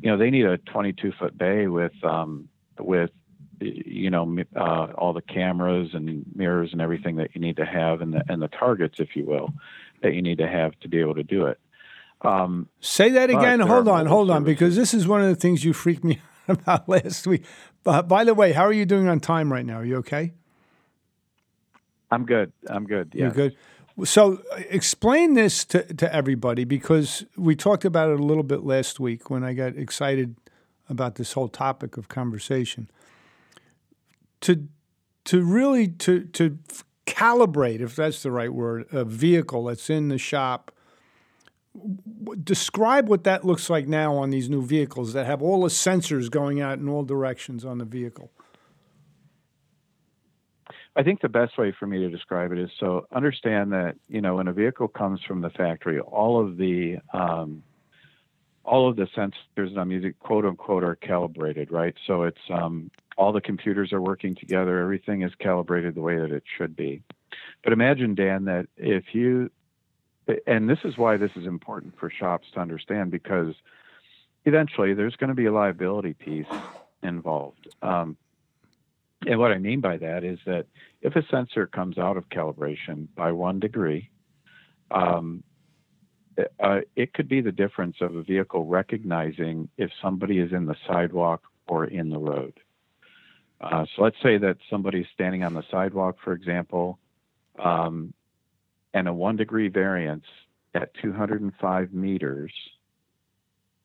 you 0.01 0.09
know, 0.09 0.17
they 0.17 0.29
need 0.29 0.45
a 0.45 0.57
22 0.57 1.11
foot 1.19 1.37
bay 1.37 1.67
with 1.67 1.93
um, 2.03 2.47
with 2.79 3.11
you 3.59 4.09
know 4.09 4.37
uh, 4.55 4.87
all 4.97 5.13
the 5.13 5.21
cameras 5.21 5.89
and 5.93 6.25
mirrors 6.35 6.69
and 6.71 6.81
everything 6.81 7.15
that 7.17 7.29
you 7.33 7.41
need 7.41 7.57
to 7.57 7.65
have 7.65 8.01
and 8.01 8.13
the 8.13 8.23
and 8.29 8.41
the 8.41 8.47
targets, 8.47 8.95
if 8.99 9.15
you 9.15 9.25
will, 9.25 9.53
that 10.01 10.13
you 10.13 10.21
need 10.21 10.37
to 10.39 10.47
have 10.47 10.77
to 10.81 10.87
be 10.87 10.99
able 10.99 11.15
to 11.15 11.23
do 11.23 11.45
it. 11.45 11.59
Um, 12.21 12.69
Say 12.79 13.09
that 13.09 13.29
again. 13.29 13.59
Hold 13.59 13.87
on, 13.87 14.05
hold 14.05 14.31
on, 14.31 14.43
because 14.43 14.75
this 14.75 14.93
is 14.93 15.07
one 15.07 15.21
of 15.21 15.27
the 15.27 15.35
things 15.35 15.63
you 15.63 15.73
freaked 15.73 16.03
me 16.03 16.21
out 16.49 16.59
about 16.59 16.89
last 16.89 17.27
week. 17.27 17.43
But 17.83 18.07
by 18.07 18.23
the 18.23 18.33
way, 18.33 18.51
how 18.51 18.63
are 18.63 18.73
you 18.73 18.85
doing 18.85 19.07
on 19.07 19.19
time 19.19 19.51
right 19.51 19.65
now? 19.65 19.77
Are 19.77 19.85
you 19.85 19.97
okay? 19.97 20.33
I'm 22.11 22.25
good. 22.25 22.51
I'm 22.67 22.85
good. 22.85 23.11
You're 23.13 23.31
good. 23.31 23.55
So 24.03 24.41
uh, 24.51 24.61
explain 24.69 25.33
this 25.33 25.63
to, 25.65 25.93
to 25.95 26.13
everybody 26.13 26.65
because 26.65 27.25
we 27.37 27.55
talked 27.55 27.85
about 27.85 28.09
it 28.09 28.19
a 28.19 28.23
little 28.23 28.43
bit 28.43 28.63
last 28.63 28.99
week 28.99 29.29
when 29.29 29.43
I 29.43 29.53
got 29.53 29.77
excited 29.77 30.35
about 30.89 31.15
this 31.15 31.33
whole 31.33 31.47
topic 31.47 31.97
of 31.97 32.09
conversation. 32.09 32.89
To 34.41 34.67
to 35.25 35.43
really 35.43 35.87
to 35.87 36.25
to 36.25 36.59
calibrate, 37.05 37.81
if 37.81 37.95
that's 37.95 38.23
the 38.23 38.31
right 38.31 38.53
word, 38.53 38.85
a 38.91 39.05
vehicle 39.05 39.65
that's 39.65 39.89
in 39.89 40.09
the 40.09 40.17
shop. 40.17 40.71
Describe 42.41 43.09
what 43.09 43.25
that 43.25 43.43
looks 43.43 43.69
like 43.69 43.85
now 43.85 44.15
on 44.15 44.29
these 44.29 44.49
new 44.49 44.65
vehicles 44.65 45.11
that 45.11 45.25
have 45.25 45.41
all 45.41 45.63
the 45.63 45.69
sensors 45.69 46.31
going 46.31 46.61
out 46.61 46.79
in 46.79 46.87
all 46.87 47.03
directions 47.03 47.65
on 47.65 47.79
the 47.79 47.85
vehicle. 47.85 48.31
I 50.95 51.03
think 51.03 51.19
the 51.19 51.29
best 51.29 51.57
way 51.57 51.73
for 51.77 51.85
me 51.85 51.99
to 51.99 52.09
describe 52.09 52.53
it 52.53 52.59
is 52.59 52.69
so 52.79 53.05
understand 53.13 53.73
that 53.73 53.95
you 54.07 54.21
know 54.21 54.35
when 54.35 54.47
a 54.47 54.53
vehicle 54.53 54.87
comes 54.87 55.19
from 55.27 55.41
the 55.41 55.49
factory, 55.49 55.99
all 55.99 56.41
of 56.41 56.57
the 56.57 56.97
um, 57.13 57.63
all 58.63 58.89
of 58.89 58.95
the 58.95 59.07
sensors 59.15 59.31
and 59.57 59.77
I'm 59.77 59.91
using 59.91 60.13
quote 60.19 60.45
unquote 60.45 60.83
are 60.83 60.95
calibrated, 60.95 61.71
right? 61.71 61.93
So 62.07 62.23
it's 62.23 62.39
um, 62.49 62.89
all 63.17 63.31
the 63.31 63.41
computers 63.41 63.93
are 63.93 64.01
working 64.01 64.35
together. 64.35 64.79
Everything 64.79 65.21
is 65.21 65.33
calibrated 65.39 65.95
the 65.95 66.01
way 66.01 66.17
that 66.17 66.31
it 66.31 66.43
should 66.57 66.75
be. 66.75 67.01
But 67.63 67.73
imagine, 67.73 68.15
Dan, 68.15 68.45
that 68.45 68.67
if 68.77 69.13
you 69.13 69.51
and 70.47 70.69
this 70.69 70.79
is 70.83 70.97
why 70.97 71.17
this 71.17 71.31
is 71.35 71.45
important 71.45 71.97
for 71.99 72.09
shops 72.09 72.47
to 72.53 72.59
understand 72.59 73.11
because 73.11 73.53
eventually 74.45 74.93
there's 74.93 75.15
going 75.15 75.29
to 75.29 75.35
be 75.35 75.45
a 75.45 75.51
liability 75.51 76.13
piece 76.13 76.47
involved. 77.03 77.67
Um, 77.81 78.17
and 79.27 79.39
what 79.39 79.51
I 79.51 79.57
mean 79.57 79.81
by 79.81 79.97
that 79.97 80.23
is 80.23 80.39
that 80.45 80.65
if 81.01 81.15
a 81.15 81.23
sensor 81.29 81.67
comes 81.67 81.97
out 81.97 82.17
of 82.17 82.29
calibration 82.29 83.07
by 83.15 83.31
one 83.31 83.59
degree, 83.59 84.09
um, 84.91 85.43
uh, 86.59 86.81
it 86.95 87.13
could 87.13 87.29
be 87.29 87.41
the 87.41 87.51
difference 87.51 87.97
of 88.01 88.15
a 88.15 88.23
vehicle 88.23 88.65
recognizing 88.65 89.69
if 89.77 89.89
somebody 90.01 90.39
is 90.39 90.51
in 90.51 90.65
the 90.65 90.75
sidewalk 90.87 91.43
or 91.67 91.85
in 91.85 92.09
the 92.09 92.17
road. 92.17 92.53
Uh, 93.61 93.85
so 93.95 94.03
let's 94.03 94.17
say 94.21 94.37
that 94.37 94.57
somebody's 94.69 95.05
standing 95.13 95.43
on 95.43 95.53
the 95.53 95.63
sidewalk, 95.71 96.17
for 96.23 96.33
example, 96.33 96.99
um, 97.57 98.13
and 98.93 99.07
a 99.07 99.13
one 99.13 99.35
degree 99.35 99.67
variance 99.69 100.25
at 100.73 100.93
205 101.01 101.93
meters 101.93 102.51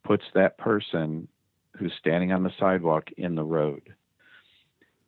puts 0.04 0.24
that 0.34 0.58
person 0.58 1.28
who's 1.76 1.92
standing 1.98 2.32
on 2.32 2.42
the 2.42 2.50
sidewalk 2.58 3.10
in 3.16 3.34
the 3.34 3.44
road. 3.44 3.94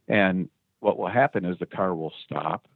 And 0.09 0.49
what 0.81 0.99
will 0.99 1.09
happen 1.09 1.45
is 1.45 1.59
the 1.59 1.67
car 1.67 1.95
will 1.95 2.13
stop 2.25 2.67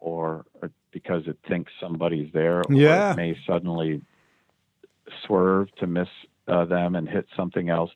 or, 0.00 0.44
or 0.60 0.70
because 0.92 1.26
it 1.26 1.38
thinks 1.48 1.70
somebody's 1.80 2.32
there 2.32 2.62
or 2.62 2.72
Yeah. 2.74 3.12
it 3.12 3.16
may 3.16 3.36
suddenly 3.46 4.02
swerve 5.26 5.74
to 5.76 5.86
miss 5.86 6.08
uh, 6.48 6.64
them 6.64 6.94
and 6.96 7.08
hit 7.08 7.26
something 7.36 7.68
else 7.68 7.90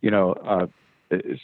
you 0.00 0.10
know 0.10 0.32
uh, 0.32 0.66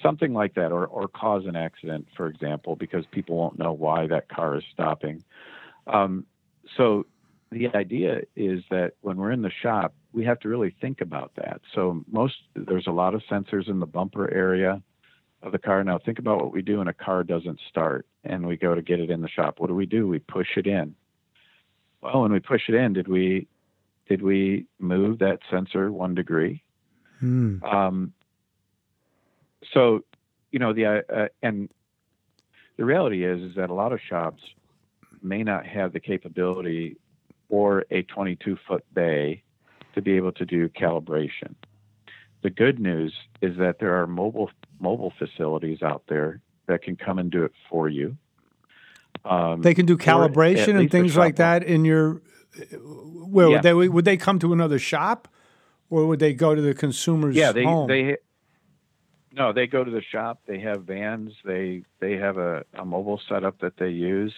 something 0.03 0.33
like 0.33 0.55
that 0.55 0.73
or, 0.73 0.87
or 0.87 1.09
cause 1.09 1.47
an 1.47 1.57
accident 1.57 2.07
for 2.17 2.27
example 2.27 2.77
because 2.77 3.05
people 3.11 3.37
won't 3.37 3.59
know 3.59 3.73
why 3.73 4.07
that 4.07 4.29
car 4.29 4.57
is 4.57 4.65
stopping. 4.73 5.25
Um, 5.87 6.27
so 6.77 7.07
the 7.51 7.69
idea 7.75 8.23
is 8.37 8.63
that 8.71 8.93
when 9.01 9.17
we're 9.17 9.33
in 9.33 9.43
the 9.43 9.51
shop 9.63 9.95
we 10.13 10.25
have 10.25 10.39
to 10.41 10.49
really 10.49 10.75
think 10.81 11.01
about 11.01 11.33
that. 11.37 11.61
So 11.75 12.05
most 12.11 12.35
there's 12.55 12.87
a 12.87 12.93
lot 12.93 13.15
of 13.15 13.23
sensors 13.31 13.69
in 13.69 13.81
the 13.81 13.87
bumper 13.87 14.33
area 14.33 14.83
of 15.43 15.53
the 15.53 15.59
car. 15.59 15.83
Now 15.83 15.99
think 15.99 16.19
about 16.19 16.41
what 16.41 16.53
we 16.53 16.63
do 16.63 16.79
when 16.79 16.89
a 16.89 16.95
car 16.95 17.25
doesn't 17.25 17.61
start 17.69 18.07
and 18.23 18.47
we 18.47 18.57
go 18.57 18.75
to 18.75 18.83
get 18.83 19.01
it 19.01 19.11
in 19.11 19.23
the 19.23 19.29
shop. 19.29 19.61
What 19.61 19.69
do 19.69 19.75
we 19.75 19.87
do? 19.87 20.07
We 20.07 20.19
push 20.19 20.57
it 20.57 20.67
in. 20.67 20.95
Well 22.03 22.23
when 22.23 22.33
we 22.33 22.41
push 22.41 22.69
it 22.69 22.75
in 22.75 22.93
did 22.93 23.09
we 23.09 23.49
did 24.09 24.21
we 24.21 24.67
move 24.79 25.21
that 25.21 25.39
sensor 25.51 25.91
one 25.91 26.15
degree? 26.15 26.63
Hmm. 27.21 27.63
um, 27.65 28.13
so, 29.73 30.05
you 30.51 30.59
know, 30.59 30.73
the 30.73 30.87
uh, 30.87 31.01
uh, 31.13 31.29
and 31.43 31.69
the 32.77 32.85
reality 32.85 33.25
is 33.25 33.41
is 33.43 33.57
that 33.57 33.71
a 33.71 33.75
lot 33.75 33.93
of 33.93 34.01
shops 34.09 34.43
may 35.23 35.43
not 35.43 35.67
have 35.67 35.93
the 35.93 36.01
capability 36.01 36.97
or 37.49 37.85
a 37.91 38.03
22 38.03 38.57
foot 38.67 38.85
bay 38.93 39.43
to 39.95 40.03
be 40.03 40.13
able 40.13 40.33
to 40.33 40.45
do 40.45 40.69
calibration. 40.69 41.55
The 42.43 42.51
good 42.51 42.79
news 42.79 43.15
is 43.41 43.57
that 43.59 43.79
there 43.79 44.01
are 44.01 44.07
mobile 44.07 44.51
mobile 44.81 45.13
facilities 45.19 45.83
out 45.83 46.03
there 46.09 46.41
that 46.67 46.83
can 46.83 46.97
come 46.97 47.19
and 47.19 47.31
do 47.31 47.45
it 47.45 47.53
for 47.71 47.89
you. 47.89 48.17
Um, 49.25 49.63
They 49.63 49.75
can 49.75 49.87
do 49.87 49.97
calibration 49.97 50.79
and 50.79 50.91
things 50.91 51.17
like 51.17 51.37
that 51.37 51.63
in 51.63 51.85
your. 51.85 52.21
Well, 52.83 53.51
Yeah. 53.51 53.57
would 53.57 53.63
they 53.63 53.89
would 53.89 54.05
they 54.05 54.17
come 54.17 54.39
to 54.41 54.53
another 54.53 54.79
shop, 54.79 55.29
or 55.89 56.07
would 56.07 56.19
they 56.19 56.35
go 56.35 56.55
to 56.55 56.61
the 56.61 56.75
consumer's 56.75 57.35
yeah 57.35 57.53
they 57.53 57.65
home? 57.65 57.89
they 57.89 58.17
no 59.35 59.53
they 59.53 59.67
go 59.67 59.83
to 59.85 59.91
the 59.91 60.03
shop 60.03 60.41
they 60.47 60.61
have 60.61 60.85
vans 60.85 61.33
they 61.45 61.83
they 62.01 62.13
have 62.17 62.37
a, 62.39 62.65
a 62.75 62.85
mobile 62.85 63.21
setup 63.29 63.59
that 63.61 63.77
they 63.77 63.91
use 63.91 64.35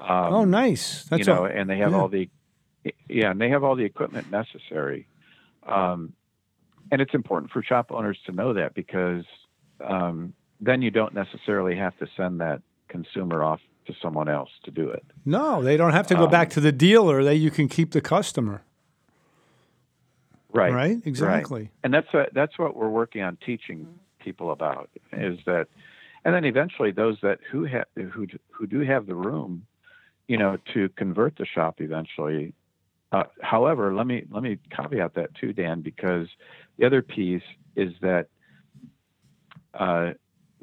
um, 0.00 0.32
oh, 0.32 0.44
nice. 0.44 1.06
That's 1.10 1.26
you 1.26 1.32
know 1.32 1.40
all. 1.40 1.46
and 1.46 1.68
they 1.68 1.78
have 1.78 1.90
yeah. 1.90 1.98
all 1.98 2.08
the 2.08 2.30
yeah 3.08 3.30
and 3.32 3.40
they 3.40 3.48
have 3.50 3.64
all 3.64 3.74
the 3.74 3.84
equipment 3.84 4.30
necessary 4.30 5.06
um, 5.66 6.12
and 6.92 7.00
it's 7.02 7.14
important 7.14 7.50
for 7.50 7.62
shop 7.62 7.90
owners 7.90 8.18
to 8.26 8.32
know 8.32 8.54
that 8.54 8.74
because 8.74 9.24
um, 9.84 10.32
then 10.60 10.82
you 10.82 10.90
don't 10.90 11.14
necessarily 11.14 11.76
have 11.76 11.96
to 11.98 12.06
send 12.16 12.40
that 12.40 12.62
consumer 12.88 13.42
off 13.42 13.60
to 13.86 13.94
someone 14.02 14.28
else 14.28 14.50
to 14.64 14.70
do 14.70 14.88
it 14.88 15.04
No, 15.24 15.62
they 15.62 15.76
don't 15.76 15.92
have 15.92 16.06
to 16.08 16.14
go 16.14 16.24
Um, 16.24 16.30
back 16.30 16.50
to 16.50 16.60
the 16.60 16.72
dealer. 16.72 17.24
They 17.24 17.34
you 17.34 17.50
can 17.50 17.68
keep 17.68 17.90
the 17.90 18.00
customer. 18.00 18.62
right 20.52 20.72
Right. 20.72 20.98
Exactly. 21.04 21.70
and 21.82 21.92
that's 21.92 22.12
what 22.12 22.32
that's 22.34 22.58
what 22.58 22.76
we're 22.76 22.88
working 22.88 23.22
on 23.22 23.36
teaching 23.44 23.86
people 24.18 24.50
about 24.50 24.90
is 25.12 25.38
that 25.46 25.68
and 26.24 26.34
then 26.34 26.44
eventually 26.44 26.90
those 26.90 27.16
that 27.22 27.38
who 27.50 27.64
have 27.64 27.86
who 28.12 28.26
who 28.50 28.66
do 28.66 28.80
have 28.80 29.06
the 29.06 29.14
room 29.14 29.64
you 30.26 30.36
know 30.36 30.56
to 30.74 30.88
convert 30.90 31.36
the 31.36 31.46
shop 31.46 31.80
eventually 31.80 32.52
uh, 33.12 33.24
however 33.42 33.94
let 33.94 34.06
me 34.06 34.24
let 34.30 34.42
me 34.42 34.58
caveat 34.70 35.14
that 35.14 35.34
too 35.34 35.52
dan 35.52 35.80
because 35.80 36.26
the 36.78 36.86
other 36.86 37.02
piece 37.02 37.42
is 37.76 37.92
that 38.00 38.26
uh, 39.74 40.10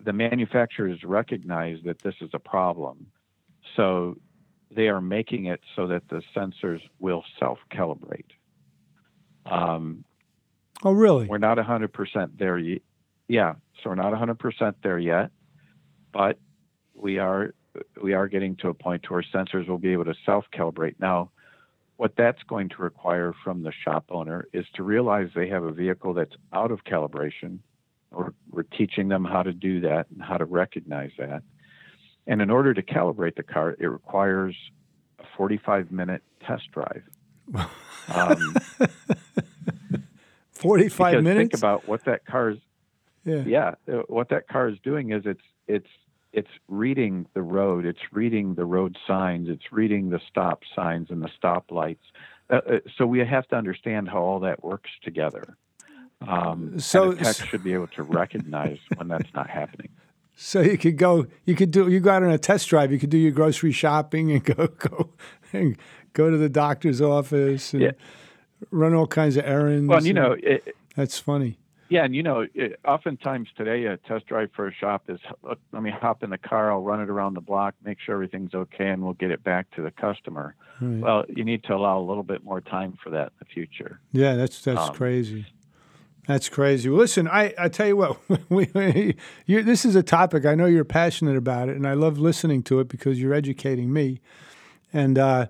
the 0.04 0.13
manufacturers 0.13 1.04
recognize 1.04 1.78
that 1.86 2.02
this 2.04 2.15
is 2.22 2.30
a 2.34 2.39
problem 2.39 3.08
so 3.76 4.18
they 4.72 4.88
are 4.88 5.02
making 5.02 5.46
it 5.46 5.62
so 5.76 5.88
that 5.88 6.08
the 6.10 6.22
sensors 6.36 6.82
will 7.00 7.24
self 7.39 7.60
calibrate 7.72 8.26
um, 9.46 10.04
Oh, 10.84 10.91
really? 10.91 11.28
we're 11.28 11.38
not 11.38 11.58
100% 11.58 12.38
there 12.38 12.58
yet. 12.58 12.82
Yeah, 13.28 13.54
so 13.82 13.90
we're 13.90 13.96
not 13.96 14.14
100% 14.14 14.76
there 14.84 15.00
yet, 15.00 15.32
but 16.14 16.38
we 16.94 17.18
are 17.20 17.54
we 18.02 18.14
are 18.14 18.28
getting 18.30 18.56
to 18.58 18.70
a 18.70 18.74
point 18.74 19.10
where 19.10 19.22
sensors 19.34 19.68
will 19.68 19.78
be 19.78 19.92
able 19.92 20.06
to 20.06 20.14
self-calibrate. 20.26 20.96
Now, 21.00 21.32
what 21.98 22.14
that's 22.18 22.42
going 22.44 22.70
to 22.70 22.78
require 22.82 23.34
from 23.44 23.64
the 23.64 23.74
shop 23.84 24.06
owner 24.10 24.48
is 24.54 24.66
to 24.76 24.84
realize 24.84 25.28
they 25.36 25.50
have 25.50 25.64
a 25.64 25.72
vehicle 25.72 26.14
that's 26.14 26.36
out 26.54 26.72
of 26.72 26.86
calibration, 26.86 27.60
or 28.12 28.34
we're 28.50 28.64
teaching 28.64 29.10
them 29.10 29.26
how 29.26 29.44
to 29.44 29.52
do 29.52 29.82
that 29.82 30.08
and 30.10 30.22
how 30.22 30.38
to 30.38 30.46
recognize 30.46 31.12
that. 31.18 31.44
And 32.28 32.42
in 32.42 32.50
order 32.50 32.74
to 32.74 32.82
calibrate 32.82 33.36
the 33.36 33.44
car, 33.44 33.76
it 33.78 33.88
requires 33.88 34.56
a 35.20 35.24
45-minute 35.38 36.24
test 36.46 36.64
drive. 36.72 37.04
Um, 38.14 38.56
Forty-five 40.52 41.24
minutes. 41.24 41.40
think 41.40 41.54
about 41.56 41.88
what 41.88 42.06
that 42.06 42.24
car's 42.24 42.60
yeah. 43.26 43.44
yeah 43.46 43.72
uh, 43.92 44.04
what 44.08 44.30
that 44.30 44.48
car 44.48 44.70
is 44.70 44.78
doing 44.84 45.12
is 45.12 45.24
it's 45.26 45.42
it's 45.68 45.90
it's 46.34 46.50
reading 46.68 47.26
the 47.34 47.42
road 47.42 47.86
it's 47.86 48.00
reading 48.12 48.56
the 48.56 48.66
road 48.66 48.98
signs 49.08 49.48
it's 49.50 49.72
reading 49.72 50.10
the 50.10 50.20
stop 50.30 50.62
signs 50.76 51.10
and 51.10 51.22
the 51.22 51.30
stop 51.38 51.72
lights 51.72 52.04
uh, 52.50 52.56
uh, 52.70 52.80
so 52.98 53.06
we 53.08 53.20
have 53.20 53.48
to 53.48 53.56
understand 53.56 54.08
how 54.10 54.20
all 54.22 54.40
that 54.40 54.64
works 54.64 54.90
together 55.04 55.58
um, 56.28 56.80
So- 56.80 57.12
and 57.12 57.20
tech 57.20 57.36
should 57.36 57.64
be 57.64 57.74
able 57.74 57.88
to 57.88 58.04
recognize 58.04 58.78
when 58.96 59.08
that's 59.08 59.34
not 59.34 59.50
happening 59.50 59.90
So 60.38 60.60
you 60.62 60.78
could 60.78 60.98
go. 60.98 61.28
You 61.46 61.56
could 61.56 61.72
do. 61.72 61.88
You 61.90 62.02
go 62.02 62.10
out 62.12 62.22
on 62.22 62.30
a 62.30 62.38
test 62.38 62.68
drive. 62.68 62.92
You 62.92 63.00
could 63.00 63.10
do 63.10 63.18
your 63.18 63.32
grocery 63.32 63.72
shopping 63.72 64.32
and 64.34 64.44
go 64.56 64.68
go 64.68 65.12
and 65.54 65.78
go 66.12 66.30
to 66.30 66.36
the 66.38 66.50
doctor's 66.50 67.00
office 67.02 67.74
and 67.74 67.84
Yeah. 67.84 67.92
run 68.70 68.94
all 68.94 69.08
kinds 69.08 69.38
of 69.38 69.46
errands. 69.46 69.88
well 69.88 70.06
you 70.06 70.14
know 70.14 70.36
it, 70.38 70.76
that's 70.98 71.18
funny. 71.18 71.58
Yeah 71.89 72.04
and 72.04 72.15
you 72.15 72.24
know 72.24 72.45
it, 72.54 72.80
oftentimes 72.86 73.48
today 73.56 73.86
a 73.86 73.98
test 73.98 74.26
drive 74.26 74.50
for 74.56 74.67
a 74.67 74.74
shop 74.74 75.04
is 75.10 75.19
look, 75.43 75.60
let 75.71 75.84
me 75.84 75.91
hop 75.91 76.24
in 76.24 76.30
the 76.30 76.38
car 76.38 76.71
i'll 76.71 76.82
run 76.82 77.00
it 77.02 77.10
around 77.10 77.34
the 77.36 77.41
block 77.41 77.76
make 77.84 78.00
sure 78.00 78.15
everything's 78.15 78.54
okay 78.54 78.89
and 78.89 79.04
we'll 79.04 79.13
get 79.13 79.32
it 79.32 79.43
back 79.43 79.69
to 79.76 79.82
the 79.82 79.91
customer 79.91 80.56
Right. 80.82 81.02
well 81.02 81.24
you 81.30 81.43
need 81.45 81.63
to 81.65 81.74
allow 81.74 82.00
a 82.00 82.06
little 82.06 82.24
bit 82.24 82.43
more 82.43 82.60
time 82.60 82.98
for 83.04 83.10
that 83.12 83.28
in 83.28 83.34
the 83.39 83.45
future 83.45 84.00
Yeah, 84.12 84.36
that's 84.36 84.62
that's 84.62 84.89
Um, 84.89 84.95
crazy. 84.95 85.45
That's 86.28 86.50
crazy. 86.50 86.89
Well, 86.89 86.98
listen, 86.98 87.28
I, 87.28 87.54
I 87.56 87.69
tell 87.69 87.86
you 87.86 87.98
what, 87.98 88.17
we, 88.50 89.15
you, 89.45 89.62
this 89.62 89.86
is 89.86 89.95
a 89.95 90.02
topic 90.02 90.43
I 90.43 90.56
know 90.56 90.65
you're 90.65 90.84
passionate 90.84 91.38
about 91.38 91.69
it, 91.69 91.76
and 91.76 91.86
I 91.88 91.93
love 91.93 92.17
listening 92.17 92.63
to 92.63 92.80
it 92.80 92.88
because 92.88 93.21
you're 93.21 93.34
educating 93.36 93.93
me. 93.93 94.21
And 94.91 95.19
uh, 95.19 95.45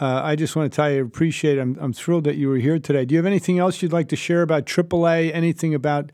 uh, 0.00 0.22
I 0.24 0.36
just 0.36 0.56
want 0.56 0.72
to 0.72 0.74
tell 0.74 0.90
you, 0.90 0.98
I 0.98 1.00
appreciate. 1.00 1.58
It. 1.58 1.60
I'm 1.60 1.76
I'm 1.80 1.92
thrilled 1.92 2.24
that 2.24 2.36
you 2.36 2.48
were 2.48 2.56
here 2.56 2.78
today. 2.78 3.04
Do 3.04 3.14
you 3.14 3.18
have 3.18 3.26
anything 3.26 3.58
else 3.58 3.80
you'd 3.82 3.92
like 3.92 4.08
to 4.08 4.16
share 4.16 4.42
about 4.42 4.66
AAA? 4.66 5.32
Anything 5.32 5.74
about 5.74 6.10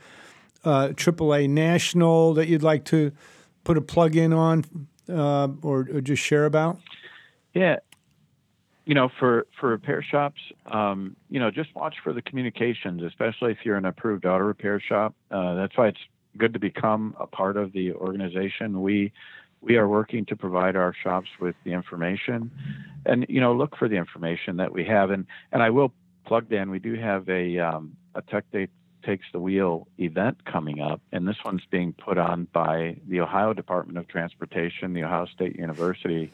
uh, 0.64 0.88
AAA 0.88 1.48
National 1.48 2.34
that 2.34 2.48
you'd 2.48 2.62
like 2.62 2.84
to 2.86 3.12
put 3.64 3.76
a 3.76 3.80
plug 3.80 4.16
in 4.16 4.32
on, 4.32 4.64
uh, 5.08 5.48
or, 5.62 5.88
or 5.92 6.00
just 6.00 6.22
share 6.22 6.44
about? 6.44 6.78
Yeah. 7.54 7.76
You 8.84 8.94
know, 8.94 9.08
for, 9.18 9.46
for 9.58 9.68
repair 9.68 10.02
shops, 10.02 10.40
um, 10.66 11.14
you 11.28 11.38
know, 11.38 11.50
just 11.50 11.74
watch 11.76 11.96
for 12.02 12.12
the 12.12 12.22
communications, 12.22 13.02
especially 13.02 13.52
if 13.52 13.58
you're 13.64 13.76
an 13.76 13.84
approved 13.84 14.26
auto 14.26 14.44
repair 14.44 14.80
shop. 14.80 15.14
Uh, 15.30 15.54
that's 15.54 15.76
why 15.76 15.88
it's 15.88 16.00
good 16.36 16.52
to 16.54 16.58
become 16.58 17.14
a 17.20 17.26
part 17.26 17.56
of 17.56 17.72
the 17.72 17.92
organization. 17.92 18.82
We 18.82 19.12
we 19.60 19.76
are 19.76 19.86
working 19.88 20.24
to 20.26 20.36
provide 20.36 20.76
our 20.76 20.94
shops 20.94 21.28
with 21.40 21.54
the 21.64 21.72
information, 21.72 22.50
and 23.04 23.26
you 23.28 23.40
know, 23.40 23.54
look 23.54 23.76
for 23.76 23.88
the 23.88 23.96
information 23.96 24.56
that 24.56 24.72
we 24.72 24.84
have. 24.84 25.10
And 25.10 25.26
and 25.52 25.62
I 25.62 25.70
will 25.70 25.92
plug 26.26 26.48
Dan. 26.48 26.70
We 26.70 26.78
do 26.78 26.94
have 26.94 27.28
a 27.28 27.58
um, 27.58 27.96
a 28.14 28.22
Tech 28.22 28.50
Day 28.50 28.68
takes 29.04 29.26
the 29.32 29.38
wheel 29.38 29.88
event 29.98 30.44
coming 30.44 30.80
up, 30.80 31.00
and 31.12 31.26
this 31.26 31.38
one's 31.44 31.62
being 31.70 31.92
put 31.92 32.18
on 32.18 32.46
by 32.52 32.96
the 33.08 33.20
Ohio 33.20 33.54
Department 33.54 33.96
of 33.98 34.06
Transportation, 34.08 34.92
the 34.92 35.04
Ohio 35.04 35.26
State 35.26 35.56
University, 35.56 36.30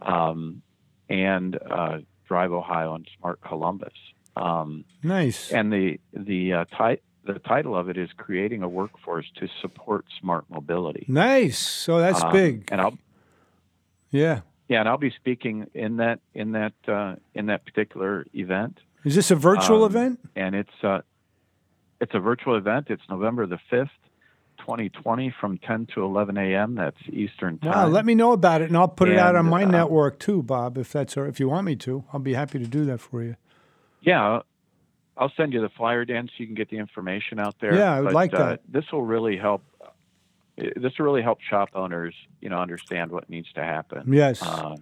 um, 0.00 0.62
and 1.08 1.58
uh, 1.68 1.98
Drive 2.28 2.52
Ohio 2.52 2.94
and 2.94 3.08
Smart 3.18 3.40
Columbus. 3.40 3.94
Um, 4.36 4.84
Nice. 5.02 5.50
and 5.50 5.72
the 5.72 5.98
the 6.12 6.52
uh, 6.52 6.64
the 7.26 7.38
title 7.40 7.76
of 7.76 7.88
it 7.88 7.96
is 7.96 8.08
creating 8.16 8.62
a 8.62 8.68
workforce 8.68 9.26
to 9.36 9.48
support 9.60 10.04
smart 10.20 10.44
mobility. 10.48 11.04
Nice. 11.08 11.58
So 11.58 11.98
that's 11.98 12.22
Um, 12.22 12.32
big. 12.32 12.68
And 12.72 12.80
I'll 12.80 12.98
Yeah. 14.10 14.40
yeah, 14.68 14.80
and 14.80 14.88
I'll 14.88 14.98
be 14.98 15.10
speaking 15.10 15.66
in 15.74 15.96
that 15.98 16.20
in 16.34 16.52
that 16.52 16.72
uh, 16.88 17.16
in 17.34 17.46
that 17.46 17.64
particular 17.64 18.26
event. 18.34 18.78
Is 19.04 19.14
this 19.14 19.30
a 19.30 19.36
virtual 19.36 19.84
Um, 19.84 19.90
event? 19.90 20.20
and 20.34 20.54
it's 20.54 20.84
uh, 20.84 21.00
it's 22.00 22.14
a 22.14 22.20
virtual 22.20 22.56
event. 22.56 22.86
It's 22.90 23.02
November 23.08 23.46
the 23.46 23.58
fifth, 23.70 23.90
2020, 24.58 25.30
from 25.40 25.58
10 25.58 25.86
to 25.94 26.02
11 26.04 26.36
a.m. 26.36 26.74
That's 26.74 26.96
Eastern 27.08 27.58
time. 27.58 27.70
Wow, 27.72 27.86
let 27.88 28.04
me 28.04 28.14
know 28.14 28.32
about 28.32 28.60
it, 28.62 28.68
and 28.68 28.76
I'll 28.76 28.88
put 28.88 29.08
it 29.08 29.18
out 29.18 29.34
on 29.36 29.46
my 29.46 29.62
uh, 29.64 29.68
network 29.70 30.18
too, 30.18 30.42
Bob. 30.42 30.76
If 30.78 30.92
that's 30.92 31.16
or 31.16 31.26
if 31.26 31.38
you 31.40 31.48
want 31.48 31.66
me 31.66 31.76
to, 31.76 32.04
I'll 32.12 32.20
be 32.20 32.34
happy 32.34 32.58
to 32.58 32.66
do 32.66 32.84
that 32.86 33.00
for 33.00 33.22
you. 33.22 33.36
Yeah, 34.02 34.40
I'll 35.16 35.32
send 35.36 35.52
you 35.52 35.60
the 35.62 35.70
flyer, 35.70 36.04
Dan, 36.04 36.26
so 36.28 36.32
you 36.38 36.46
can 36.46 36.54
get 36.54 36.68
the 36.70 36.78
information 36.78 37.38
out 37.38 37.56
there. 37.60 37.74
Yeah, 37.74 37.94
I 37.94 38.00
would 38.00 38.06
But, 38.06 38.14
like 38.14 38.34
uh, 38.34 38.38
that. 38.38 38.60
this 38.68 38.84
will 38.92 39.02
really 39.04 39.36
help. 39.36 39.62
uh, 39.80 39.88
This 40.76 40.92
will 40.98 41.06
really 41.06 41.22
help 41.22 41.40
shop 41.40 41.70
owners, 41.74 42.14
you 42.40 42.48
know, 42.50 42.58
understand 42.60 43.10
what 43.10 43.28
needs 43.30 43.50
to 43.54 43.62
happen. 43.62 44.12
Yes. 44.12 44.42
Um, 44.42 44.76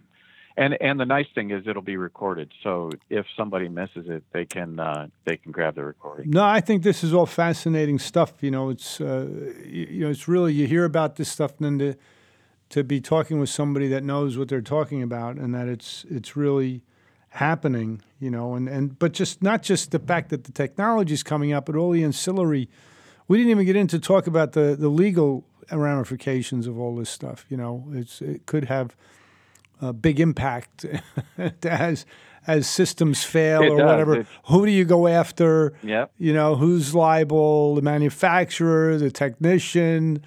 and 0.57 0.81
and 0.81 1.01
the 1.01 1.05
nice 1.05 1.27
thing 1.35 1.51
is 1.51 1.67
it'll 1.67 1.83
be 1.83 1.97
recorded, 1.97 2.53
so 2.63 2.91
if 3.11 3.27
somebody 3.37 3.69
misses 3.69 4.07
it, 4.09 4.23
they 4.33 4.45
can 4.45 4.79
uh, 4.79 5.09
they 5.25 5.37
can 5.37 5.51
grab 5.51 5.75
the 5.75 5.85
recording. 5.85 6.31
No, 6.31 6.45
I 6.45 6.61
think 6.61 6.85
this 6.85 7.03
is 7.03 7.13
all 7.13 7.27
fascinating 7.27 7.99
stuff. 7.99 8.35
You 8.41 8.53
know, 8.53 8.71
it's 8.71 9.01
uh, 9.01 9.27
you, 9.65 9.87
you 9.91 10.01
know, 10.05 10.11
it's 10.11 10.29
really 10.29 10.53
you 10.53 10.69
hear 10.69 10.85
about 10.85 11.17
this 11.17 11.29
stuff, 11.29 11.61
and 11.61 11.81
then 11.81 11.93
to 11.93 11.99
to 12.69 12.85
be 12.85 13.01
talking 13.01 13.41
with 13.41 13.49
somebody 13.51 13.89
that 13.89 14.05
knows 14.05 14.39
what 14.39 14.49
they're 14.49 14.61
talking 14.63 15.03
about, 15.03 15.37
and 15.39 15.53
that 15.57 15.67
it's 15.67 16.05
it's 16.09 16.37
really 16.37 16.83
happening. 17.35 18.01
You 18.21 18.31
know, 18.31 18.55
and 18.55 18.69
and 18.69 18.99
but 18.99 19.13
just 19.13 19.43
not 19.43 19.63
just 19.63 19.91
the 19.91 19.99
fact 19.99 20.31
that 20.31 20.45
the 20.45 20.53
technology 20.53 21.15
is 21.15 21.23
coming 21.23 21.53
up, 21.53 21.67
but 21.67 21.77
all 21.77 21.91
the 21.91 22.03
ancillary. 22.05 22.69
We 23.29 23.39
didn't 23.39 23.51
even 23.53 23.65
get 23.67 23.77
into 23.77 23.99
talk 23.99 24.27
about 24.27 24.53
the 24.53 24.77
the 24.79 24.89
legal 24.89 25.45
ramifications 25.71 26.67
of 26.67 26.79
all 26.79 26.97
this 26.97 27.11
stuff. 27.11 27.45
You 27.49 27.57
know, 27.57 27.85
it's 27.93 28.21
it 28.21 28.47
could 28.47 28.65
have 28.67 28.97
a 29.81 29.93
big 29.93 30.21
impact 30.21 30.87
as 31.65 32.07
as 32.47 32.67
systems 32.69 33.25
fail 33.25 33.63
It 33.63 33.71
or 33.71 33.79
does. 33.79 33.87
whatever. 33.87 34.27
Who 34.49 34.67
do 34.67 34.73
you 34.73 34.85
go 34.85 35.07
after? 35.07 35.73
Yep. 35.83 36.13
You 36.19 36.35
know, 36.35 36.55
who's 36.57 36.95
liable? 36.95 37.75
The 37.75 37.83
manufacturer, 37.83 38.99
the 38.99 39.11
technician, 39.11 40.23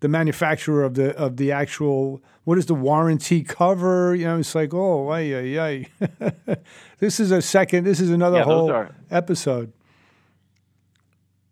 the 0.00 0.08
manufacturer 0.08 0.82
of 0.84 0.94
the 0.94 1.16
of 1.16 1.36
the 1.36 1.52
actual. 1.52 2.20
What 2.50 2.56
does 2.56 2.66
the 2.66 2.74
warranty 2.74 3.44
cover? 3.44 4.12
You 4.12 4.24
know, 4.24 4.38
it's 4.40 4.56
like, 4.56 4.74
oh, 4.74 5.12
ay, 5.12 5.20
ay, 5.36 5.86
ay. 6.20 6.56
this 6.98 7.20
is 7.20 7.30
a 7.30 7.40
second. 7.40 7.84
This 7.84 8.00
is 8.00 8.10
another 8.10 8.38
Yeah, 8.38 8.42
whole 8.42 8.72
are- 8.72 8.90
episode. 9.08 9.72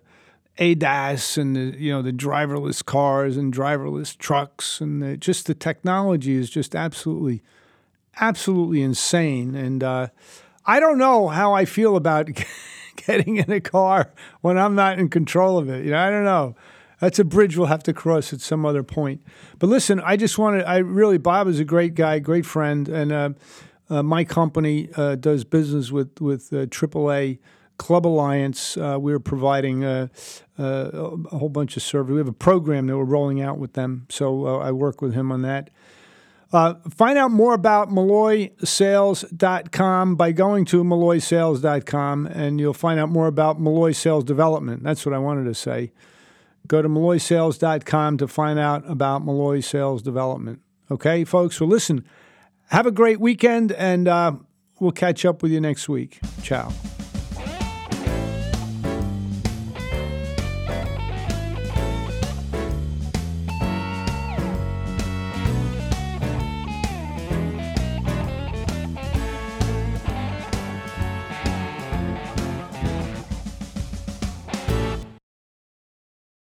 ADAS 0.59 1.37
and 1.37 1.57
the 1.57 1.77
you 1.77 1.91
know 1.91 2.03
the 2.03 2.13
driverless 2.13 2.85
cars 2.85 3.37
and 3.37 3.53
driverless 3.53 4.17
trucks 4.17 4.81
and 4.81 5.03
the, 5.03 5.17
just 5.17 5.47
the 5.47 5.55
technology 5.55 6.35
is 6.35 6.49
just 6.49 6.77
absolutely, 6.77 7.43
absolutely 8.21 8.83
insane. 8.83 9.55
And 9.55 9.83
uh, 9.83 10.09
I 10.65 10.81
don't 10.81 10.99
know 10.99 11.29
how 11.29 11.53
I 11.55 11.65
feel 11.65 11.97
about 11.97 12.29
getting 12.97 13.37
in 13.37 13.51
a 13.51 13.61
car 13.61 14.13
when 14.41 14.59
I'm 14.59 14.75
not 14.75 14.99
in 14.99 15.09
control 15.09 15.59
of 15.59 15.69
it. 15.69 15.85
You 15.85 15.93
know, 15.93 15.99
I 15.99 16.11
don't 16.11 16.25
know. 16.25 16.55
That's 17.01 17.19
a 17.19 17.25
bridge 17.25 17.57
we'll 17.57 17.67
have 17.67 17.83
to 17.85 17.93
cross 17.93 18.33
at 18.33 18.41
some 18.41 18.65
other 18.65 18.85
point. 18.85 19.23
But 19.59 19.69
listen, 19.69 20.01
I 20.01 20.17
just 20.17 20.39
wanted, 20.39 20.65
I 20.65 20.79
really, 20.79 21.19
Bob 21.19 21.49
is 21.49 21.59
a 21.59 21.65
great 21.65 21.95
guy, 21.95 22.21
great 22.21 22.47
friend. 22.47 22.89
And 22.89 23.13
uh, 23.13 23.31
uh, 23.91 24.03
my 24.05 24.23
company 24.23 24.89
uh, 24.95 25.17
does 25.17 25.43
business 25.43 25.91
with, 25.91 26.21
with 26.21 26.53
uh, 26.53 26.67
AAA 26.67 27.41
Club 27.83 28.07
Alliance. 28.07 28.77
Uh, 28.77 28.97
we're 29.01 29.19
providing 29.19 29.85
uh, 29.85 30.07
uh, 30.59 30.91
a 31.33 31.39
whole 31.39 31.49
bunch 31.49 31.77
of 31.77 31.83
service. 31.83 32.13
We 32.13 32.19
have 32.19 32.29
a 32.29 32.33
program 32.33 32.87
that 32.87 32.97
we're 32.97 33.05
rolling 33.05 33.41
out 33.41 33.59
with 33.59 33.73
them. 33.73 34.07
So 34.09 34.47
uh, 34.47 34.59
I 34.59 34.71
work 34.71 35.03
with 35.03 35.15
him 35.15 35.33
on 35.33 35.43
that. 35.43 35.71
Uh, 36.53 36.75
find 36.91 37.17
out 37.17 37.31
more 37.31 37.55
about 37.55 37.89
MalloySales.com 37.89 40.17
by 40.17 40.33
going 40.33 40.67
to 40.67 40.85
MalloySales.com, 40.85 42.27
and 42.27 42.61
you'll 42.61 42.75
find 42.75 43.01
out 43.01 43.09
more 43.09 43.27
about 43.27 43.59
Malloy 43.59 43.93
Sales 43.93 44.25
Development. 44.25 44.83
That's 44.83 45.07
what 45.07 45.15
I 45.15 45.19
wanted 45.19 45.45
to 45.45 45.55
say. 45.55 45.93
Go 46.67 46.83
to 46.83 46.89
MalloySales.com 46.89 48.19
to 48.19 48.29
find 48.29 48.59
out 48.59 48.89
about 48.89 49.25
Malloy 49.25 49.61
Sales 49.61 50.03
Development. 50.03 50.61
Okay, 50.91 51.25
folks? 51.25 51.59
Well, 51.59 51.71
listen, 51.71 52.05
have 52.69 52.87
a 52.87 52.93
great 52.93 53.19
weekend, 53.19 53.73
and 53.73 54.07
uh, 54.07 54.33
we'll 54.79 54.93
catch 54.93 55.25
up 55.25 55.43
with 55.43 55.53
you 55.53 55.61
next 55.61 55.89
week. 55.89 56.21
Ciao. 56.43 56.71